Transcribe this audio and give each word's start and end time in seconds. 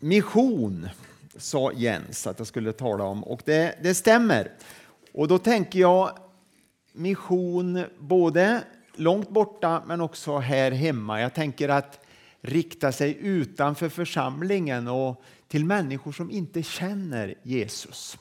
mission 0.00 0.88
sa 1.36 1.72
Jens 1.72 2.26
att 2.26 2.38
jag 2.38 2.46
skulle 2.46 2.72
tala 2.72 3.04
om 3.04 3.24
och 3.24 3.42
det, 3.44 3.74
det 3.82 3.94
stämmer. 3.94 4.52
Och 5.12 5.28
då 5.28 5.38
tänker 5.38 5.78
jag 5.78 6.18
mission 6.92 7.84
både 7.98 8.62
långt 8.94 9.28
borta 9.28 9.82
men 9.86 10.00
också 10.00 10.38
här 10.38 10.70
hemma. 10.70 11.20
Jag 11.20 11.34
tänker 11.34 11.68
att 11.68 12.06
rikta 12.40 12.92
sig 12.92 13.16
utanför 13.20 13.88
församlingen 13.88 14.88
och 14.88 15.22
till 15.48 15.64
människor 15.64 16.12
som 16.12 16.30
inte 16.30 16.62
känner 16.62 17.34
Jesus. 17.42 18.18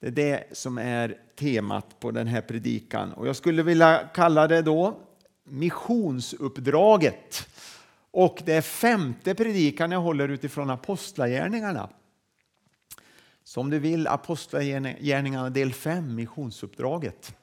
Det 0.00 0.06
är 0.06 0.10
det 0.10 0.44
som 0.52 0.78
är 0.78 1.18
temat 1.38 2.00
på 2.00 2.10
den 2.10 2.26
här 2.26 2.40
predikan 2.40 3.12
och 3.12 3.28
jag 3.28 3.36
skulle 3.36 3.62
vilja 3.62 4.08
kalla 4.14 4.48
det 4.48 4.62
då 4.62 4.98
missionsuppdraget. 5.44 7.48
Och 8.12 8.42
det 8.44 8.52
är 8.52 8.62
femte 8.62 9.34
predikan 9.34 9.92
jag 9.92 10.00
håller 10.00 10.28
utifrån 10.28 10.70
apostlagärningarna. 10.70 11.88
Så 13.44 13.60
om 13.60 13.70
du 13.70 13.78
vill 13.78 14.06
Apostlagärningarna 14.06 15.50
del 15.50 15.72
5, 15.72 16.14
missionsuppdraget. 16.14 17.34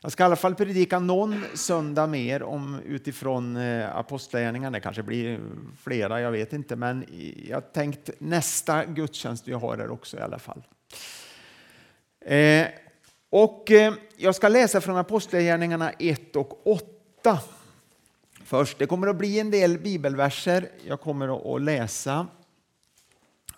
Jag 0.00 0.12
ska 0.12 0.22
i 0.22 0.26
alla 0.26 0.36
fall 0.36 0.54
predika 0.54 0.98
någon 0.98 1.44
söndag 1.54 2.06
mer 2.06 2.42
om 2.42 2.80
utifrån 2.86 3.56
eh, 3.56 3.96
Apostlagärningarna. 3.96 4.70
Det 4.70 4.80
kanske 4.80 5.02
blir 5.02 5.40
flera, 5.82 6.20
jag 6.20 6.30
vet 6.30 6.52
inte. 6.52 6.76
Men 6.76 7.04
jag 7.48 7.72
tänkt 7.72 8.10
nästa 8.18 8.84
gudstjänst 8.84 9.48
vi 9.48 9.52
har 9.52 9.76
här 9.76 9.90
också 9.90 10.16
i 10.16 10.20
alla 10.20 10.38
fall. 10.38 10.62
Eh, 12.24 12.66
och 13.30 13.70
eh, 13.70 13.94
jag 14.16 14.34
ska 14.34 14.48
läsa 14.48 14.80
från 14.80 14.96
Apostlagärningarna 14.96 15.90
1 15.90 16.36
och 16.36 16.66
8 16.66 17.38
först. 18.50 18.78
Det 18.78 18.86
kommer 18.86 19.06
att 19.06 19.16
bli 19.16 19.40
en 19.40 19.50
del 19.50 19.78
bibelverser 19.78 20.68
jag 20.86 21.00
kommer 21.00 21.56
att 21.56 21.62
läsa 21.62 22.26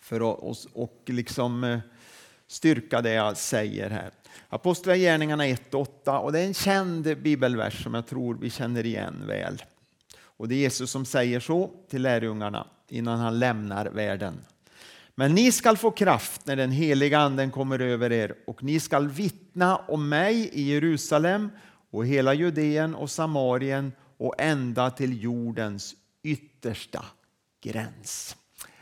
för 0.01 0.33
att 0.33 0.67
och 0.73 1.03
liksom 1.07 1.65
eh, 1.65 1.79
styrka 2.47 3.03
det 3.03 3.13
jag 3.13 3.37
säger 3.37 3.91
här. 3.91 4.11
Apostlagärningarna 4.49 5.47
1 5.47 5.75
och 5.75 5.81
8 5.81 6.19
och 6.19 6.33
det 6.33 6.41
är 6.41 6.47
en 6.47 6.55
känd 6.55 7.19
bibelvers 7.23 7.83
som 7.83 7.95
jag 7.95 8.07
tror 8.07 8.39
vi 8.41 8.51
känner 8.51 8.87
igen 8.87 9.25
väl. 9.27 9.63
Och 10.23 10.49
det 10.49 10.55
är 10.55 10.59
Jesus 10.59 10.91
som 10.91 11.05
säger 11.05 11.41
så 11.41 11.71
till 11.91 12.03
lärjungarna 12.03 12.67
innan 12.89 13.19
han 13.19 13.39
lämnar 13.39 13.87
världen. 13.87 14.35
Men 15.15 15.35
ni 15.35 15.53
skall 15.53 15.77
få 15.77 15.91
kraft 15.91 16.47
när 16.47 16.57
den 16.57 16.71
heliga 16.71 17.19
anden 17.19 17.51
kommer 17.51 17.79
över 17.79 18.13
er 18.13 18.35
och 18.47 18.63
ni 18.63 18.81
skall 18.81 19.09
vittna 19.09 19.77
om 19.77 20.09
mig 20.09 20.51
i 20.53 20.63
Jerusalem 20.63 21.51
och 21.91 22.07
hela 22.07 22.35
Judeen 22.35 22.95
och 22.95 23.11
Samarien 23.11 23.93
och 24.17 24.35
ända 24.39 24.91
till 24.91 25.23
jordens 25.23 25.95
yttersta 26.23 27.05
gräns. 27.61 28.37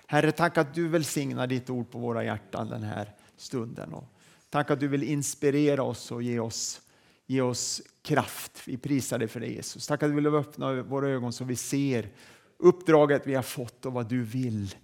Herre, 0.06 0.32
tack 0.32 0.58
att 0.58 0.74
du 0.74 0.88
välsignar 0.88 1.46
ditt 1.46 1.70
ord 1.70 1.90
på 1.90 1.98
våra 1.98 2.24
hjärtan 2.24 2.68
den 2.68 2.82
här 2.82 3.14
stunden. 3.36 3.94
Och 3.94 4.04
tack 4.50 4.70
att 4.70 4.80
du 4.80 4.88
vill 4.88 5.02
inspirera 5.02 5.82
oss 5.82 6.12
och 6.12 6.22
ge 6.22 6.38
oss, 6.38 6.80
ge 7.26 7.40
oss 7.40 7.82
kraft. 8.02 8.62
Vi 8.68 8.76
prisar 8.76 9.18
dig 9.18 9.28
för 9.28 9.40
det 9.40 9.46
Jesus. 9.46 9.86
Tack 9.86 10.02
att 10.02 10.10
du 10.10 10.14
vill 10.14 10.26
öppna 10.26 10.82
våra 10.82 11.08
ögon 11.08 11.32
så 11.32 11.44
vi 11.44 11.56
ser 11.56 12.08
uppdraget 12.56 13.26
vi 13.26 13.34
har 13.34 13.42
fått 13.42 13.86
och 13.86 13.92
vad 13.92 14.08
du 14.08 14.22
vill 14.22 14.74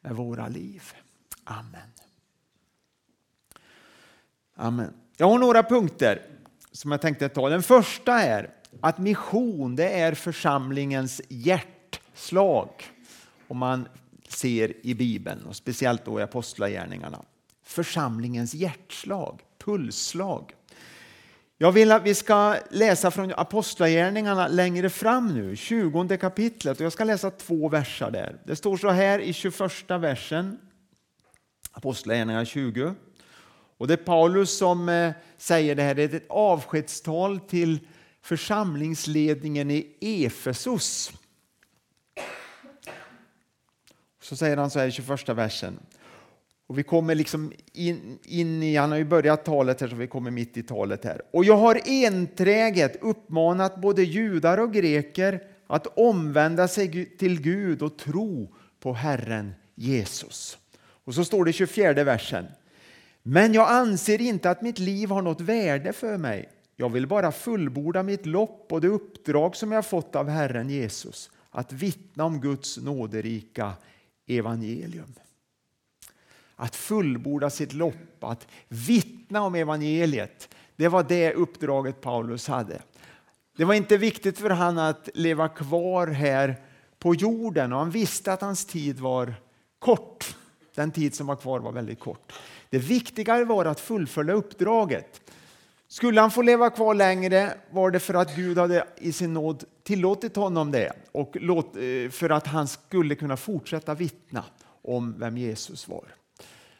med 0.00 0.16
våra 0.16 0.48
liv. 0.48 0.82
Amen. 1.44 1.90
Amen. 4.54 4.94
Jag 5.16 5.30
har 5.30 5.38
några 5.38 5.62
punkter 5.62 6.22
som 6.72 6.90
jag 6.90 7.00
tänkte 7.00 7.28
ta. 7.28 7.48
Den 7.48 7.62
första 7.62 8.20
är 8.20 8.50
att 8.80 8.98
mission 8.98 9.76
det 9.76 9.88
är 9.88 10.14
församlingens 10.14 11.20
hjärtslag. 11.28 12.70
Om 13.48 13.58
man 13.58 13.88
ser 14.28 14.86
i 14.86 14.94
Bibeln 14.94 15.46
och 15.46 15.56
speciellt 15.56 16.04
då 16.04 16.20
i 16.20 16.22
Apostlagärningarna. 16.22 17.22
Församlingens 17.64 18.54
hjärtslag, 18.54 19.40
pulsslag. 19.58 20.54
Jag 21.58 21.72
vill 21.72 21.92
att 21.92 22.02
vi 22.02 22.14
ska 22.14 22.56
läsa 22.70 23.10
från 23.10 23.32
Apostlagärningarna 23.36 24.48
längre 24.48 24.90
fram 24.90 25.34
nu, 25.34 25.56
20 25.56 26.16
kapitlet. 26.16 26.80
Och 26.80 26.84
jag 26.84 26.92
ska 26.92 27.04
läsa 27.04 27.30
två 27.30 27.68
verser 27.68 28.10
där. 28.10 28.36
Det 28.44 28.56
står 28.56 28.76
så 28.76 28.90
här 28.90 29.18
i 29.18 29.32
21 29.32 29.60
versen, 29.88 30.58
Apostlagärningarna 31.72 32.44
20. 32.44 32.94
Och 33.78 33.88
det 33.88 33.94
är 33.94 34.04
Paulus 34.04 34.58
som 34.58 34.88
eh, 34.88 35.12
säger 35.38 35.74
det 35.74 35.82
här, 35.82 35.94
det 35.94 36.02
är 36.02 36.14
ett 36.14 36.26
avskedstal 36.28 37.40
till 37.40 37.78
församlingsledningen 38.22 39.70
i 39.70 39.86
Efesos. 40.00 41.12
Så 44.22 44.36
säger 44.36 44.56
han 44.56 44.70
så 44.70 44.78
här 44.78 44.86
i 44.86 44.92
21 44.92 45.28
versen. 45.28 45.78
Och 46.66 46.78
vi 46.78 46.82
kommer 46.82 47.14
liksom 47.14 47.52
in, 47.72 48.18
in 48.24 48.62
i, 48.62 48.76
han 48.76 48.90
har 48.90 48.98
ju 48.98 49.04
börjat 49.04 49.44
talet 49.44 49.80
här 49.80 49.88
så 49.88 49.96
vi 49.96 50.06
kommer 50.06 50.30
mitt 50.30 50.56
i 50.56 50.62
talet 50.62 51.04
här. 51.04 51.22
Och 51.30 51.44
jag 51.44 51.56
har 51.56 51.80
enträget 51.86 52.96
uppmanat 53.02 53.80
både 53.80 54.02
judar 54.02 54.58
och 54.58 54.72
greker 54.72 55.42
att 55.66 55.86
omvända 55.86 56.68
sig 56.68 57.16
till 57.16 57.40
Gud 57.40 57.82
och 57.82 57.98
tro 57.98 58.54
på 58.80 58.92
Herren 58.92 59.54
Jesus. 59.74 60.58
Och 60.78 61.14
så 61.14 61.24
står 61.24 61.44
det 61.44 61.50
i 61.50 61.52
24 61.52 62.04
versen. 62.04 62.46
Men 63.22 63.52
jag 63.52 63.70
anser 63.70 64.20
inte 64.20 64.50
att 64.50 64.62
mitt 64.62 64.78
liv 64.78 65.10
har 65.10 65.22
något 65.22 65.40
värde 65.40 65.92
för 65.92 66.16
mig. 66.16 66.48
Jag 66.80 66.90
vill 66.90 67.06
bara 67.06 67.32
fullborda 67.32 68.02
mitt 68.02 68.26
lopp 68.26 68.72
och 68.72 68.80
det 68.80 68.88
uppdrag 68.88 69.56
som 69.56 69.72
jag 69.72 69.86
fått 69.86 70.16
av 70.16 70.28
Herren 70.28 70.70
Jesus 70.70 71.30
att 71.50 71.72
vittna 71.72 72.24
om 72.24 72.40
Guds 72.40 72.78
nåderika 72.78 73.72
evangelium. 74.26 75.14
Att 76.56 76.76
fullborda 76.76 77.50
sitt 77.50 77.72
lopp, 77.72 78.24
att 78.24 78.46
vittna 78.68 79.42
om 79.42 79.54
evangeliet. 79.54 80.48
Det 80.76 80.88
var 80.88 81.02
det 81.02 81.32
uppdraget 81.32 82.00
Paulus 82.00 82.48
hade. 82.48 82.82
Det 83.56 83.64
var 83.64 83.74
inte 83.74 83.96
viktigt 83.96 84.38
för 84.38 84.50
honom 84.50 84.84
att 84.84 85.08
leva 85.14 85.48
kvar 85.48 86.06
här 86.06 86.56
på 86.98 87.14
jorden 87.14 87.72
och 87.72 87.78
han 87.78 87.90
visste 87.90 88.32
att 88.32 88.40
hans 88.40 88.66
tid 88.66 89.00
var 89.00 89.34
kort. 89.78 90.36
Den 90.74 90.90
tid 90.90 91.14
som 91.14 91.26
var 91.26 91.36
kvar 91.36 91.60
var 91.60 91.72
väldigt 91.72 92.00
kort. 92.00 92.32
Det 92.70 92.78
viktiga 92.78 93.44
var 93.44 93.64
att 93.64 93.80
fullfölja 93.80 94.34
uppdraget. 94.34 95.20
Skulle 95.92 96.20
han 96.20 96.30
få 96.30 96.42
leva 96.42 96.70
kvar 96.70 96.94
längre 96.94 97.54
var 97.70 97.90
det 97.90 98.00
för 98.00 98.14
att 98.14 98.36
Gud 98.36 98.58
hade 98.58 98.86
i 98.96 99.12
sin 99.12 99.34
nåd 99.34 99.64
tillåtit 99.82 100.36
honom 100.36 100.70
det 100.70 100.92
och 101.12 101.36
eh, 101.36 102.10
för 102.10 102.30
att 102.30 102.46
han 102.46 102.68
skulle 102.68 103.14
kunna 103.14 103.36
fortsätta 103.36 103.94
vittna 103.94 104.44
om 104.82 105.14
vem 105.18 105.38
Jesus 105.38 105.88
var. 105.88 106.04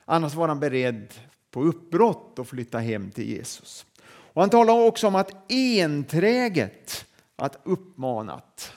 Annars 0.04 0.34
var 0.34 0.48
han 0.48 0.60
beredd 0.60 1.14
på 1.50 1.62
uppbrott 1.62 2.38
och 2.38 2.48
flytta 2.48 2.78
hem 2.78 3.10
till 3.10 3.28
Jesus. 3.28 3.86
Och 4.06 4.42
han 4.42 4.50
talar 4.50 4.86
också 4.86 5.06
om 5.06 5.14
att 5.14 5.52
enträget 5.52 7.04
att 7.36 7.58
uppmanat 7.62 8.72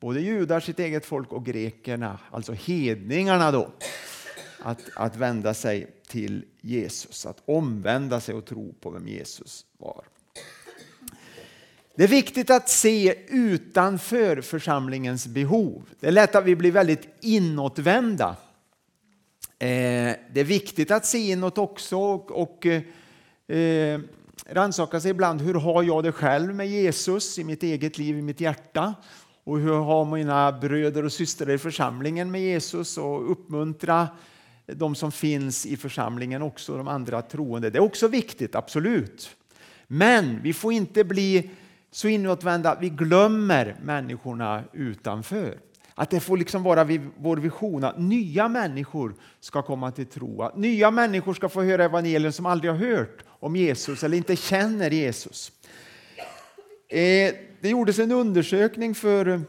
både 0.00 0.20
judar, 0.20 0.60
sitt 0.60 0.78
eget 0.78 1.06
folk 1.06 1.32
och 1.32 1.44
grekerna, 1.44 2.18
alltså 2.30 2.52
hedningarna 2.52 3.50
då, 3.50 3.70
att, 4.58 4.80
att 4.96 5.16
vända 5.16 5.54
sig 5.54 5.93
till 6.08 6.44
Jesus, 6.60 7.26
att 7.26 7.42
omvända 7.44 8.20
sig 8.20 8.34
och 8.34 8.44
tro 8.44 8.74
på 8.80 8.90
vem 8.90 9.08
Jesus 9.08 9.66
var. 9.78 10.04
Det 11.96 12.04
är 12.04 12.08
viktigt 12.08 12.50
att 12.50 12.68
se 12.68 13.14
utanför 13.28 14.40
församlingens 14.40 15.26
behov. 15.26 15.82
Det 16.00 16.06
är 16.06 16.12
lätt 16.12 16.34
att 16.34 16.44
vi 16.44 16.56
blir 16.56 16.72
väldigt 16.72 17.08
inåtvända. 17.20 18.36
Eh, 19.58 20.16
det 20.32 20.40
är 20.40 20.44
viktigt 20.44 20.90
att 20.90 21.06
se 21.06 21.18
inåt 21.18 21.58
också 21.58 21.98
och 22.14 22.66
eh, 22.66 24.00
rannsaka 24.46 25.00
sig 25.00 25.10
ibland. 25.10 25.40
Hur 25.40 25.54
har 25.54 25.82
jag 25.82 26.04
det 26.04 26.12
själv 26.12 26.54
med 26.54 26.68
Jesus 26.68 27.38
i 27.38 27.44
mitt 27.44 27.62
eget 27.62 27.98
liv, 27.98 28.18
i 28.18 28.22
mitt 28.22 28.40
hjärta? 28.40 28.94
Och 29.44 29.58
hur 29.58 29.74
har 29.74 30.04
mina 30.04 30.52
bröder 30.52 31.04
och 31.04 31.12
systrar 31.12 31.50
i 31.50 31.58
församlingen 31.58 32.30
med 32.30 32.40
Jesus? 32.40 32.98
Och 32.98 33.30
uppmuntra 33.30 34.08
de 34.66 34.94
som 34.94 35.12
finns 35.12 35.66
i 35.66 35.76
församlingen 35.76 36.42
också, 36.42 36.76
de 36.76 36.88
andra 36.88 37.22
troende. 37.22 37.70
Det 37.70 37.78
är 37.78 37.82
också 37.82 38.08
viktigt, 38.08 38.54
absolut. 38.54 39.36
Men 39.86 40.42
vi 40.42 40.52
får 40.52 40.72
inte 40.72 41.04
bli 41.04 41.50
så 41.90 42.08
inåtvända 42.08 42.70
att 42.70 42.82
vi 42.82 42.88
glömmer 42.88 43.76
människorna 43.82 44.64
utanför. 44.72 45.58
Att 45.94 46.10
det 46.10 46.20
får 46.20 46.36
liksom 46.36 46.62
vara 46.62 46.84
vår 47.18 47.36
vision 47.36 47.84
att 47.84 47.98
nya 47.98 48.48
människor 48.48 49.14
ska 49.40 49.62
komma 49.62 49.90
till 49.90 50.06
tro. 50.06 50.42
Att 50.42 50.56
nya 50.56 50.90
människor 50.90 51.34
ska 51.34 51.48
få 51.48 51.62
höra 51.62 51.84
evangelium 51.84 52.32
som 52.32 52.46
aldrig 52.46 52.72
har 52.72 52.78
hört 52.78 53.24
om 53.26 53.56
Jesus 53.56 54.04
eller 54.04 54.16
inte 54.16 54.36
känner 54.36 54.90
Jesus. 54.90 55.52
Eh, 56.88 57.34
det 57.60 57.68
gjordes 57.68 57.98
en 57.98 58.12
undersökning 58.12 58.94
för 58.94 59.42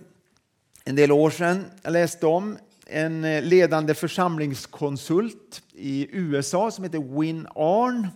en 0.83 0.95
del 0.95 1.11
år 1.11 1.29
sedan. 1.29 1.65
Jag 1.81 1.93
läste 1.93 2.25
om 2.25 2.57
en 2.85 3.25
eh, 3.25 3.43
ledande 3.43 3.93
församlingskonsult 3.93 5.63
i 5.73 6.07
USA 6.11 6.71
som 6.71 6.83
heter 6.83 7.19
Win 7.19 7.47
Arn. 7.55 8.07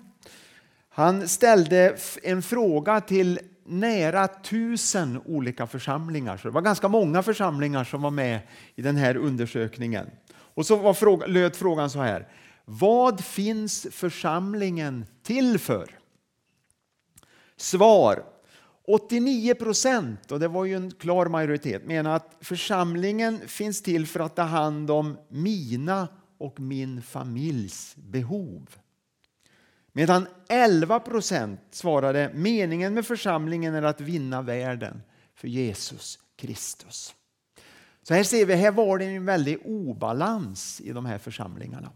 Han 0.90 1.28
ställde 1.28 1.98
en 2.24 2.42
fråga 2.42 3.02
till 3.02 3.40
nära 3.66 4.28
tusen 4.28 5.22
olika 5.26 5.68
församlingar. 5.68 6.38
Så 6.38 6.48
det 6.48 6.54
var 6.54 6.62
ganska 6.62 6.88
många 6.88 7.24
församlingar 7.24 7.84
som 7.84 8.02
var 8.02 8.12
med 8.12 8.40
i 8.76 8.82
den 8.82 8.96
här 8.96 9.18
undersökningen. 9.18 10.10
Och 10.32 10.66
så 10.66 10.76
var 10.76 10.94
fråga, 10.94 11.28
löd 11.28 11.56
frågan 11.56 11.90
så 11.90 12.00
här. 12.00 12.28
Vad 12.66 13.24
finns 13.24 13.88
församlingen 13.92 15.06
till 15.24 15.60
för? 15.60 16.00
Svar. 17.58 18.24
89 18.90 19.56
procent, 19.56 20.32
och 20.32 20.40
det 20.40 20.48
var 20.48 20.66
ju 20.66 20.76
en 20.76 20.92
klar 20.92 21.26
majoritet, 21.26 21.86
menar 21.86 22.16
att 22.16 22.38
församlingen 22.42 23.40
finns 23.48 23.82
till 23.82 24.08
för 24.08 24.20
att 24.20 24.36
ta 24.36 24.42
hand 24.42 24.92
om 24.92 25.18
mina 25.28 26.08
och 26.38 26.60
min 26.60 27.02
familjs 27.02 27.96
behov. 27.96 28.70
Medan 29.92 30.28
11 30.50 31.00
procent 31.00 31.60
svarade 31.72 32.32
meningen 32.34 32.94
med 32.94 33.06
församlingen 33.06 33.76
är 33.76 33.82
att 33.84 34.02
vinna 34.02 34.42
världen 34.42 35.02
för 35.36 35.48
Jesus 35.48 36.20
Kristus. 36.36 37.16
Så 38.04 38.14
här 38.14 38.24
ser 38.24 38.46
vi, 38.46 38.56
här 38.56 38.72
var 38.72 38.98
det 38.98 39.06
en 39.06 39.26
väldig 39.26 39.58
obalans 39.66 40.82
i 40.82 40.92
de 40.92 41.06
här 41.06 41.18
församlingarna. 41.18 41.92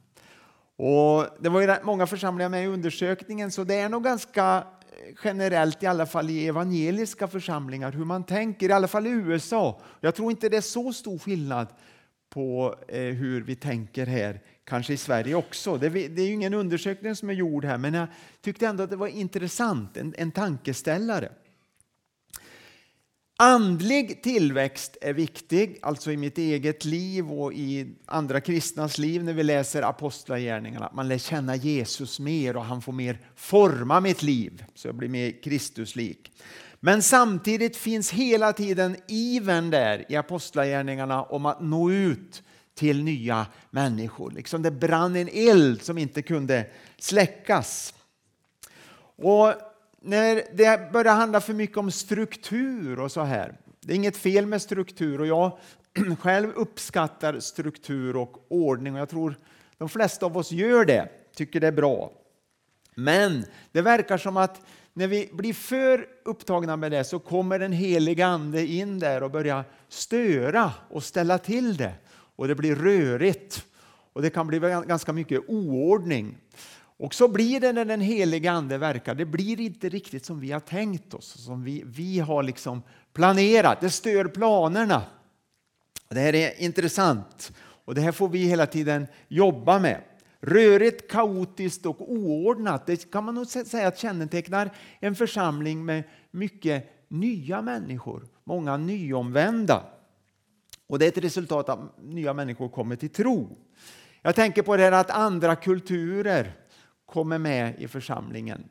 Och 0.75 1.27
det 1.39 1.49
var 1.49 1.61
ju 1.61 1.75
många 1.83 2.07
församlingar 2.07 2.49
med 2.49 2.63
i 2.63 2.67
undersökningen 2.67 3.51
så 3.51 3.63
det 3.63 3.75
är 3.75 3.89
nog 3.89 4.03
ganska 4.03 4.63
generellt, 5.23 5.83
i 5.83 5.85
alla 5.85 6.05
fall 6.05 6.29
i 6.29 6.47
evangeliska 6.47 7.27
församlingar, 7.27 7.91
hur 7.91 8.05
man 8.05 8.23
tänker, 8.23 8.69
i 8.69 8.71
alla 8.71 8.87
fall 8.87 9.07
i 9.07 9.09
USA. 9.09 9.81
Jag 10.01 10.15
tror 10.15 10.31
inte 10.31 10.49
det 10.49 10.57
är 10.57 10.61
så 10.61 10.93
stor 10.93 11.19
skillnad 11.19 11.67
på 12.29 12.75
eh, 12.87 13.01
hur 13.01 13.41
vi 13.41 13.55
tänker 13.55 14.05
här, 14.05 14.41
kanske 14.63 14.93
i 14.93 14.97
Sverige 14.97 15.35
också. 15.35 15.77
Det, 15.77 15.87
är 15.87 16.19
ju 16.19 16.33
ingen 16.33 16.53
undersökning 16.53 17.15
som 17.15 17.29
är 17.29 17.33
gjord 17.33 17.65
här, 17.65 17.77
men 17.77 17.93
jag 17.93 18.07
tyckte 18.41 18.67
ändå 18.67 18.83
att 18.83 18.89
det 18.89 18.95
var 18.95 19.07
intressant, 19.07 19.97
en, 19.97 20.13
en 20.17 20.31
tankeställare. 20.31 21.31
Andlig 23.43 24.23
tillväxt 24.23 24.97
är 25.01 25.13
viktig, 25.13 25.79
alltså 25.81 26.11
i 26.11 26.17
mitt 26.17 26.37
eget 26.37 26.85
liv 26.85 27.31
och 27.31 27.53
i 27.53 27.95
andra 28.05 28.41
kristnas 28.41 28.97
liv 28.97 29.23
när 29.23 29.33
vi 29.33 29.43
läser 29.43 29.81
apostlagärningarna. 29.81 30.91
Man 30.93 31.07
lär 31.07 31.17
känna 31.17 31.55
Jesus 31.55 32.19
mer 32.19 32.57
och 32.57 32.65
han 32.65 32.81
får 32.81 32.91
mer 32.93 33.19
forma 33.35 33.99
mitt 33.99 34.23
liv 34.23 34.65
så 34.75 34.87
jag 34.87 34.95
blir 34.95 35.09
mer 35.09 35.43
Kristuslik. 35.43 36.31
Men 36.79 37.01
samtidigt 37.01 37.77
finns 37.77 38.11
hela 38.11 38.53
tiden 38.53 38.97
iven 39.07 39.69
där 39.69 40.05
i 40.09 40.15
apostlagärningarna 40.15 41.23
om 41.23 41.45
att 41.45 41.61
nå 41.61 41.91
ut 41.91 42.43
till 42.75 43.03
nya 43.03 43.45
människor. 43.69 44.31
Liksom 44.31 44.61
det 44.61 44.71
brann 44.71 45.15
en 45.15 45.29
eld 45.33 45.81
som 45.81 45.97
inte 45.97 46.21
kunde 46.21 46.65
släckas. 46.97 47.93
Och 49.15 49.53
när 50.05 50.43
det 50.53 50.91
börjar 50.91 51.13
handla 51.13 51.41
för 51.41 51.53
mycket 51.53 51.77
om 51.77 51.91
struktur 51.91 52.99
och 52.99 53.11
så 53.11 53.21
här. 53.21 53.57
Det 53.81 53.93
är 53.93 53.95
inget 53.95 54.17
fel 54.17 54.45
med 54.45 54.61
struktur 54.61 55.21
och 55.21 55.27
jag 55.27 55.57
själv 56.19 56.51
uppskattar 56.55 57.39
struktur 57.39 58.15
och 58.15 58.45
ordning 58.47 58.93
och 58.93 58.99
jag 58.99 59.09
tror 59.09 59.35
de 59.77 59.89
flesta 59.89 60.25
av 60.25 60.37
oss 60.37 60.51
gör 60.51 60.85
det, 60.85 61.09
tycker 61.35 61.59
det 61.59 61.67
är 61.67 61.71
bra. 61.71 62.11
Men 62.95 63.45
det 63.71 63.81
verkar 63.81 64.17
som 64.17 64.37
att 64.37 64.61
när 64.93 65.07
vi 65.07 65.29
blir 65.33 65.53
för 65.53 66.07
upptagna 66.25 66.77
med 66.77 66.91
det 66.91 67.03
så 67.03 67.19
kommer 67.19 67.59
den 67.59 67.71
heliga 67.71 68.27
Ande 68.27 68.65
in 68.65 68.99
där 68.99 69.23
och 69.23 69.31
börjar 69.31 69.63
störa 69.89 70.71
och 70.89 71.03
ställa 71.03 71.37
till 71.37 71.77
det. 71.77 71.93
Och 72.35 72.47
det 72.47 72.55
blir 72.55 72.75
rörigt 72.75 73.65
och 74.13 74.21
det 74.21 74.29
kan 74.29 74.47
bli 74.47 74.59
ganska 74.59 75.13
mycket 75.13 75.41
oordning. 75.47 76.37
Och 77.03 77.13
så 77.13 77.27
blir 77.27 77.59
det 77.59 77.73
när 77.73 77.85
den 77.85 78.01
heliga 78.01 78.51
Ande 78.51 78.77
verkar. 78.77 79.15
Det 79.15 79.25
blir 79.25 79.59
inte 79.59 79.89
riktigt 79.89 80.25
som 80.25 80.39
vi 80.39 80.51
har 80.51 80.59
tänkt 80.59 81.13
oss, 81.13 81.43
som 81.45 81.63
vi, 81.63 81.83
vi 81.85 82.19
har 82.19 82.43
liksom 82.43 82.81
planerat. 83.13 83.81
Det 83.81 83.89
stör 83.89 84.25
planerna. 84.25 85.03
Det 86.09 86.19
här 86.19 86.35
är 86.35 86.61
intressant 86.61 87.51
och 87.59 87.95
det 87.95 88.01
här 88.01 88.11
får 88.11 88.29
vi 88.29 88.39
hela 88.39 88.65
tiden 88.65 89.07
jobba 89.27 89.79
med. 89.79 90.01
Rörigt, 90.39 91.11
kaotiskt 91.11 91.85
och 91.85 92.11
oordnat, 92.11 92.85
det 92.85 93.11
kan 93.11 93.23
man 93.23 93.35
nog 93.35 93.47
säga 93.47 93.87
att 93.87 93.99
kännetecknar 93.99 94.69
en 94.99 95.15
församling 95.15 95.85
med 95.85 96.03
mycket 96.31 97.07
nya 97.07 97.61
människor, 97.61 98.27
många 98.43 98.77
nyomvända. 98.77 99.83
Och 100.87 100.99
det 100.99 101.05
är 101.05 101.09
ett 101.09 101.23
resultat 101.23 101.69
av 101.69 101.79
att 101.79 102.03
nya 102.03 102.33
människor 102.33 102.69
kommer 102.69 102.95
till 102.95 103.09
tro. 103.09 103.57
Jag 104.21 104.35
tänker 104.35 104.61
på 104.61 104.77
det 104.77 104.83
här 104.83 104.91
att 104.91 105.11
andra 105.11 105.55
kulturer 105.55 106.59
kommer 107.13 107.37
med 107.37 107.73
i 107.77 107.87
församlingen. 107.87 108.63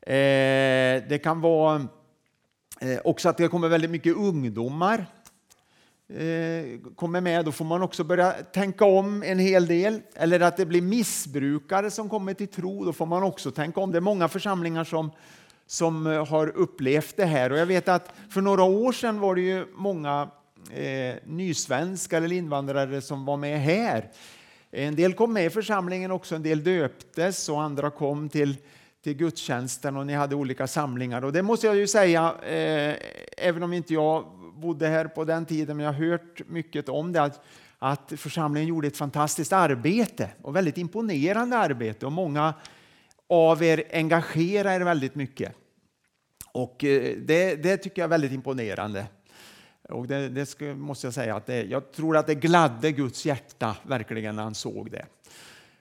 Eh, 0.00 1.02
det 1.08 1.22
kan 1.22 1.40
vara 1.40 1.86
eh, 2.80 2.98
också 3.04 3.28
att 3.28 3.36
det 3.36 3.48
kommer 3.48 3.68
väldigt 3.68 3.90
mycket 3.90 4.16
ungdomar 4.16 5.06
eh, 6.08 6.80
kommer 6.96 7.20
med, 7.20 7.44
då 7.44 7.52
får 7.52 7.64
man 7.64 7.82
också 7.82 8.04
börja 8.04 8.32
tänka 8.32 8.84
om 8.84 9.22
en 9.22 9.38
hel 9.38 9.66
del. 9.66 10.00
Eller 10.14 10.40
att 10.40 10.56
det 10.56 10.66
blir 10.66 10.82
missbrukare 10.82 11.90
som 11.90 12.08
kommer 12.08 12.34
till 12.34 12.48
tro, 12.48 12.84
då 12.84 12.92
får 12.92 13.06
man 13.06 13.22
också 13.22 13.50
tänka 13.50 13.80
om. 13.80 13.92
Det 13.92 13.98
är 13.98 14.00
många 14.00 14.28
församlingar 14.28 14.84
som, 14.84 15.10
som 15.66 16.06
eh, 16.06 16.26
har 16.26 16.48
upplevt 16.48 17.16
det 17.16 17.24
här. 17.24 17.52
Och 17.52 17.58
jag 17.58 17.66
vet 17.66 17.88
att 17.88 18.14
för 18.30 18.40
några 18.40 18.64
år 18.64 18.92
sedan 18.92 19.20
var 19.20 19.34
det 19.34 19.40
ju 19.40 19.66
många 19.74 20.28
eh, 20.72 21.14
nysvenskar 21.24 22.22
eller 22.22 22.36
invandrare 22.36 23.00
som 23.00 23.24
var 23.24 23.36
med 23.36 23.60
här 23.60 24.10
en 24.84 24.96
del 24.96 25.12
kom 25.12 25.32
med 25.32 25.46
i 25.46 25.50
församlingen 25.50 26.10
också, 26.10 26.34
en 26.34 26.42
del 26.42 26.64
döptes 26.64 27.48
och 27.48 27.62
andra 27.62 27.90
kom 27.90 28.28
till, 28.28 28.56
till 29.04 29.14
gudstjänsten 29.14 29.96
och 29.96 30.06
ni 30.06 30.14
hade 30.14 30.34
olika 30.34 30.66
samlingar. 30.66 31.24
Och 31.24 31.32
det 31.32 31.42
måste 31.42 31.66
jag 31.66 31.76
ju 31.76 31.86
säga, 31.86 32.34
eh, 32.42 32.96
även 33.36 33.62
om 33.62 33.72
inte 33.72 33.94
jag 33.94 34.24
bodde 34.56 34.88
här 34.88 35.04
på 35.04 35.24
den 35.24 35.46
tiden, 35.46 35.76
men 35.76 35.86
jag 35.86 35.92
har 35.92 36.06
hört 36.06 36.42
mycket 36.46 36.88
om 36.88 37.12
det, 37.12 37.22
att, 37.22 37.44
att 37.78 38.12
församlingen 38.16 38.68
gjorde 38.68 38.88
ett 38.88 38.96
fantastiskt 38.96 39.52
arbete 39.52 40.30
och 40.42 40.56
väldigt 40.56 40.78
imponerande 40.78 41.56
arbete 41.56 42.06
och 42.06 42.12
många 42.12 42.54
av 43.28 43.62
er 43.62 43.84
engagerar 43.92 44.80
er 44.80 44.84
väldigt 44.84 45.14
mycket. 45.14 45.52
Och 46.52 46.84
eh, 46.84 47.16
det, 47.16 47.54
det 47.54 47.76
tycker 47.76 48.02
jag 48.02 48.06
är 48.06 48.10
väldigt 48.10 48.32
imponerande. 48.32 49.06
Och 49.88 50.06
det, 50.06 50.28
det 50.28 50.46
ska, 50.46 50.64
måste 50.64 51.06
jag 51.06 51.14
säga 51.14 51.36
att 51.36 51.46
det, 51.46 51.62
jag 51.62 51.92
tror 51.92 52.16
att 52.16 52.26
det 52.26 52.34
gladde 52.34 52.92
Guds 52.92 53.26
hjärta 53.26 53.76
verkligen 53.82 54.36
när 54.36 54.42
han 54.42 54.54
såg 54.54 54.90
det. 54.90 55.06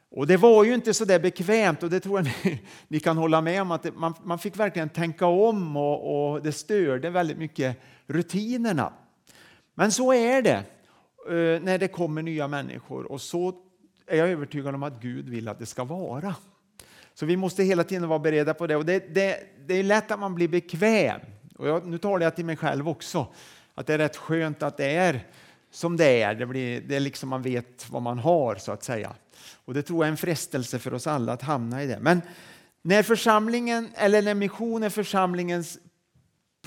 Och 0.10 0.28
det 0.28 0.38
var 0.38 0.64
ju 0.64 0.74
inte 0.74 0.94
så 0.94 1.06
där 1.06 1.20
bekvämt 1.20 1.84
och 1.84 1.90
det 1.90 2.00
tror 2.00 2.20
jag 2.20 2.26
ni, 2.46 2.62
ni 2.88 3.00
kan 3.00 3.18
hålla 3.18 3.42
med 3.42 3.62
om 3.62 3.72
att 3.72 3.84
det, 3.84 3.92
man, 3.92 4.14
man 4.24 4.40
fick 4.40 4.58
verkligen 4.58 4.90
tänka 4.90 5.26
om 5.26 5.78
och, 5.78 6.32
och, 6.32 6.44
det 6.44 6.52
störde 6.52 7.10
väldigt 7.10 7.38
mycket 7.38 7.78
rutinerna. 8.08 8.94
Men 9.74 9.92
så 9.92 10.14
är 10.14 10.42
det 10.42 10.64
eh, 11.30 11.62
när 11.62 11.78
det 11.78 11.88
kommer 11.88 12.22
nya 12.22 12.48
människor 12.48 13.12
och 13.12 13.22
så 13.22 13.54
är 14.08 14.18
jag 14.18 14.30
övertygad 14.30 14.76
om 14.76 14.84
att 14.84 15.02
Gud 15.02 15.30
vill 15.30 15.48
att 15.48 15.60
det 15.60 15.66
ska 15.66 15.84
vara. 15.84 16.36
Så 17.14 17.26
vi 17.26 17.38
måste 17.38 17.64
hela 17.64 17.84
tiden 17.84 18.10
vara 18.10 18.20
beredda 18.20 18.54
på 18.54 18.68
det 18.68 18.76
och 18.76 18.86
det, 18.86 19.16
det, 19.16 19.40
det 19.68 19.74
är 19.74 19.84
lätt 19.84 20.12
att 20.12 20.20
man 20.20 20.36
blir 20.36 20.48
bekväm. 20.48 21.20
Och 21.58 21.68
jag, 21.68 21.88
nu 21.88 21.98
talar 21.98 22.26
jag 22.26 22.36
till 22.36 22.46
mig 22.46 22.58
själv 22.58 22.90
också 22.90 23.28
att 23.76 23.88
det 23.88 23.94
är 23.94 23.98
rätt 23.98 24.18
skönt 24.18 24.64
att 24.64 24.78
det 24.78 24.90
är 24.90 25.28
som 25.72 25.98
det 25.98 26.22
är. 26.22 26.36
Det, 26.36 26.46
blir, 26.46 26.82
det 26.82 26.96
är 26.96 27.00
liksom 27.00 27.30
man 27.30 27.42
vet 27.42 27.90
vad 27.90 28.02
man 28.02 28.20
har 28.20 28.56
så 28.56 28.72
att 28.72 28.84
säga. 28.84 29.16
Och 29.66 29.74
det 29.74 29.82
tror 29.82 30.00
jag 30.00 30.08
är 30.08 30.12
en 30.12 30.18
frestelse 30.18 30.80
för 30.80 30.94
oss 30.94 31.08
alla 31.08 31.34
att 31.34 31.42
hamna 31.42 31.84
i 31.84 31.88
det. 31.88 32.00
Men 32.02 32.22
när 32.82 33.04
församlingen, 33.04 33.90
eller 33.96 34.22
när 34.22 34.34
mission 34.34 34.84
är 34.84 34.90
församlingens 34.90 35.80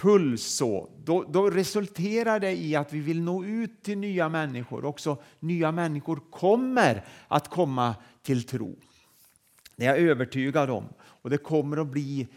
puls 0.00 0.42
så, 0.42 0.90
då, 1.04 1.22
då, 1.28 1.50
resulterar 1.50 2.40
det 2.40 2.56
i 2.56 2.76
att 2.76 2.92
vi 2.92 3.00
vill 3.00 3.20
nå 3.20 3.44
ut 3.44 3.82
till 3.82 3.98
nya 3.98 4.28
människor. 4.28 4.84
Också 4.84 5.22
nya 5.40 5.72
människor 5.72 6.20
kommer 6.30 7.04
att 7.28 7.50
komma 7.50 7.94
till 8.22 8.44
tro. 8.44 8.76
Det 9.76 9.86
är 9.86 9.88
jag 9.88 9.98
övertygad 9.98 10.70
om. 10.70 10.84
Och 10.98 11.30
det 11.30 11.38
kommer 11.38 11.76
att 11.76 11.86
bli 11.86 12.28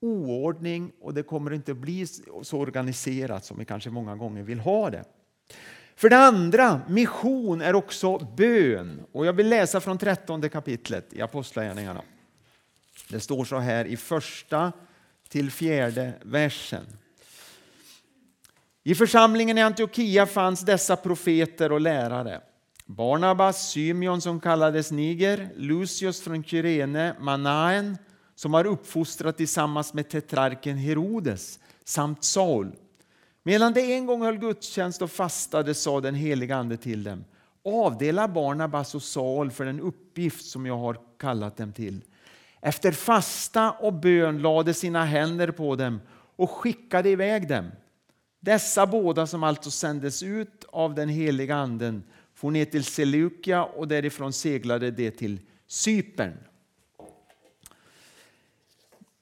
oordning 0.00 0.92
och 1.00 1.14
det 1.14 1.22
kommer 1.22 1.52
inte 1.52 1.72
att 1.72 1.78
bli 1.78 2.06
så 2.42 2.58
organiserat 2.58 3.44
som 3.44 3.58
vi 3.58 3.64
kanske 3.64 3.90
många 3.90 4.16
gånger 4.16 4.42
vill 4.42 4.60
ha 4.60 4.90
det. 4.90 5.04
För 5.96 6.08
det 6.08 6.18
andra, 6.18 6.80
mission 6.88 7.60
är 7.60 7.74
också 7.74 8.18
bön. 8.18 9.02
Och 9.12 9.26
jag 9.26 9.32
vill 9.32 9.48
läsa 9.48 9.80
från 9.80 9.98
trettonde 9.98 10.48
kapitlet 10.48 11.12
i 11.12 11.22
Apostlagärningarna. 11.22 12.02
Det 13.08 13.20
står 13.20 13.44
så 13.44 13.58
här 13.58 13.84
i 13.84 13.96
första 13.96 14.72
till 15.28 15.50
fjärde 15.50 16.12
versen. 16.22 16.86
I 18.82 18.94
församlingen 18.94 19.58
i 19.58 19.62
Antiochia 19.62 20.26
fanns 20.26 20.60
dessa 20.60 20.96
profeter 20.96 21.72
och 21.72 21.80
lärare. 21.80 22.40
Barnabas, 22.84 23.70
Symeon 23.70 24.20
som 24.20 24.40
kallades 24.40 24.90
Niger, 24.90 25.48
Lucius 25.56 26.20
från 26.20 26.44
Kyrene, 26.44 27.14
Manaen 27.20 27.98
som 28.36 28.54
har 28.54 28.66
uppfostrat 28.66 29.36
tillsammans 29.36 29.94
med 29.94 30.08
tetrarken 30.08 30.76
Herodes 30.76 31.58
samt 31.84 32.24
Saul. 32.24 32.72
Medan 33.42 33.72
de 33.72 33.94
en 33.94 34.06
gång 34.06 34.22
höll 34.22 34.38
gudstjänst 34.38 35.02
och 35.02 35.10
fastade 35.10 35.74
sa 35.74 36.00
den 36.00 36.14
heliga 36.14 36.56
Ande 36.56 36.76
till 36.76 37.04
dem 37.04 37.24
Avdela 37.64 38.28
Barnabas 38.28 38.94
och 38.94 39.02
Saul 39.02 39.50
för 39.50 39.64
den 39.64 39.80
uppgift 39.80 40.44
som 40.44 40.66
jag 40.66 40.76
har 40.76 40.98
kallat 41.18 41.56
dem 41.56 41.72
till. 41.72 42.00
Efter 42.60 42.92
fasta 42.92 43.70
och 43.70 43.92
bön 43.92 44.42
lade 44.42 44.74
sina 44.74 45.04
händer 45.04 45.50
på 45.50 45.76
dem 45.76 46.00
och 46.36 46.50
skickade 46.50 47.08
iväg 47.08 47.48
dem. 47.48 47.70
Dessa 48.40 48.86
båda 48.86 49.26
som 49.26 49.42
alltså 49.42 49.70
sändes 49.70 50.22
ut 50.22 50.64
av 50.68 50.94
den 50.94 51.08
heliga 51.08 51.56
Anden 51.56 52.04
for 52.34 52.50
ner 52.50 52.64
till 52.64 52.84
Seleukia 52.84 53.64
och 53.64 53.88
därifrån 53.88 54.32
seglade 54.32 54.90
de 54.90 55.10
till 55.10 55.40
Cypern. 55.66 56.38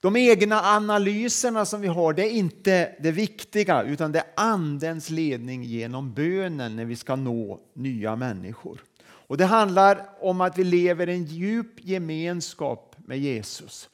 De 0.05 0.15
egna 0.15 0.61
analyserna 0.61 1.65
som 1.65 1.81
vi 1.81 1.87
har, 1.87 2.13
det 2.13 2.23
är 2.23 2.31
inte 2.31 2.95
det 2.99 3.11
viktiga 3.11 3.83
utan 3.83 4.11
det 4.11 4.19
är 4.19 4.25
Andens 4.35 5.09
ledning 5.09 5.63
genom 5.63 6.13
bönen 6.13 6.75
när 6.75 6.85
vi 6.85 6.95
ska 6.95 7.15
nå 7.15 7.59
nya 7.73 8.15
människor. 8.15 8.83
Och 9.03 9.37
Det 9.37 9.45
handlar 9.45 10.09
om 10.21 10.41
att 10.41 10.57
vi 10.57 10.63
lever 10.63 11.09
i 11.09 11.13
en 11.13 11.25
djup 11.25 11.85
gemenskap 11.85 12.95
med 12.97 13.19
Jesus. 13.19 13.89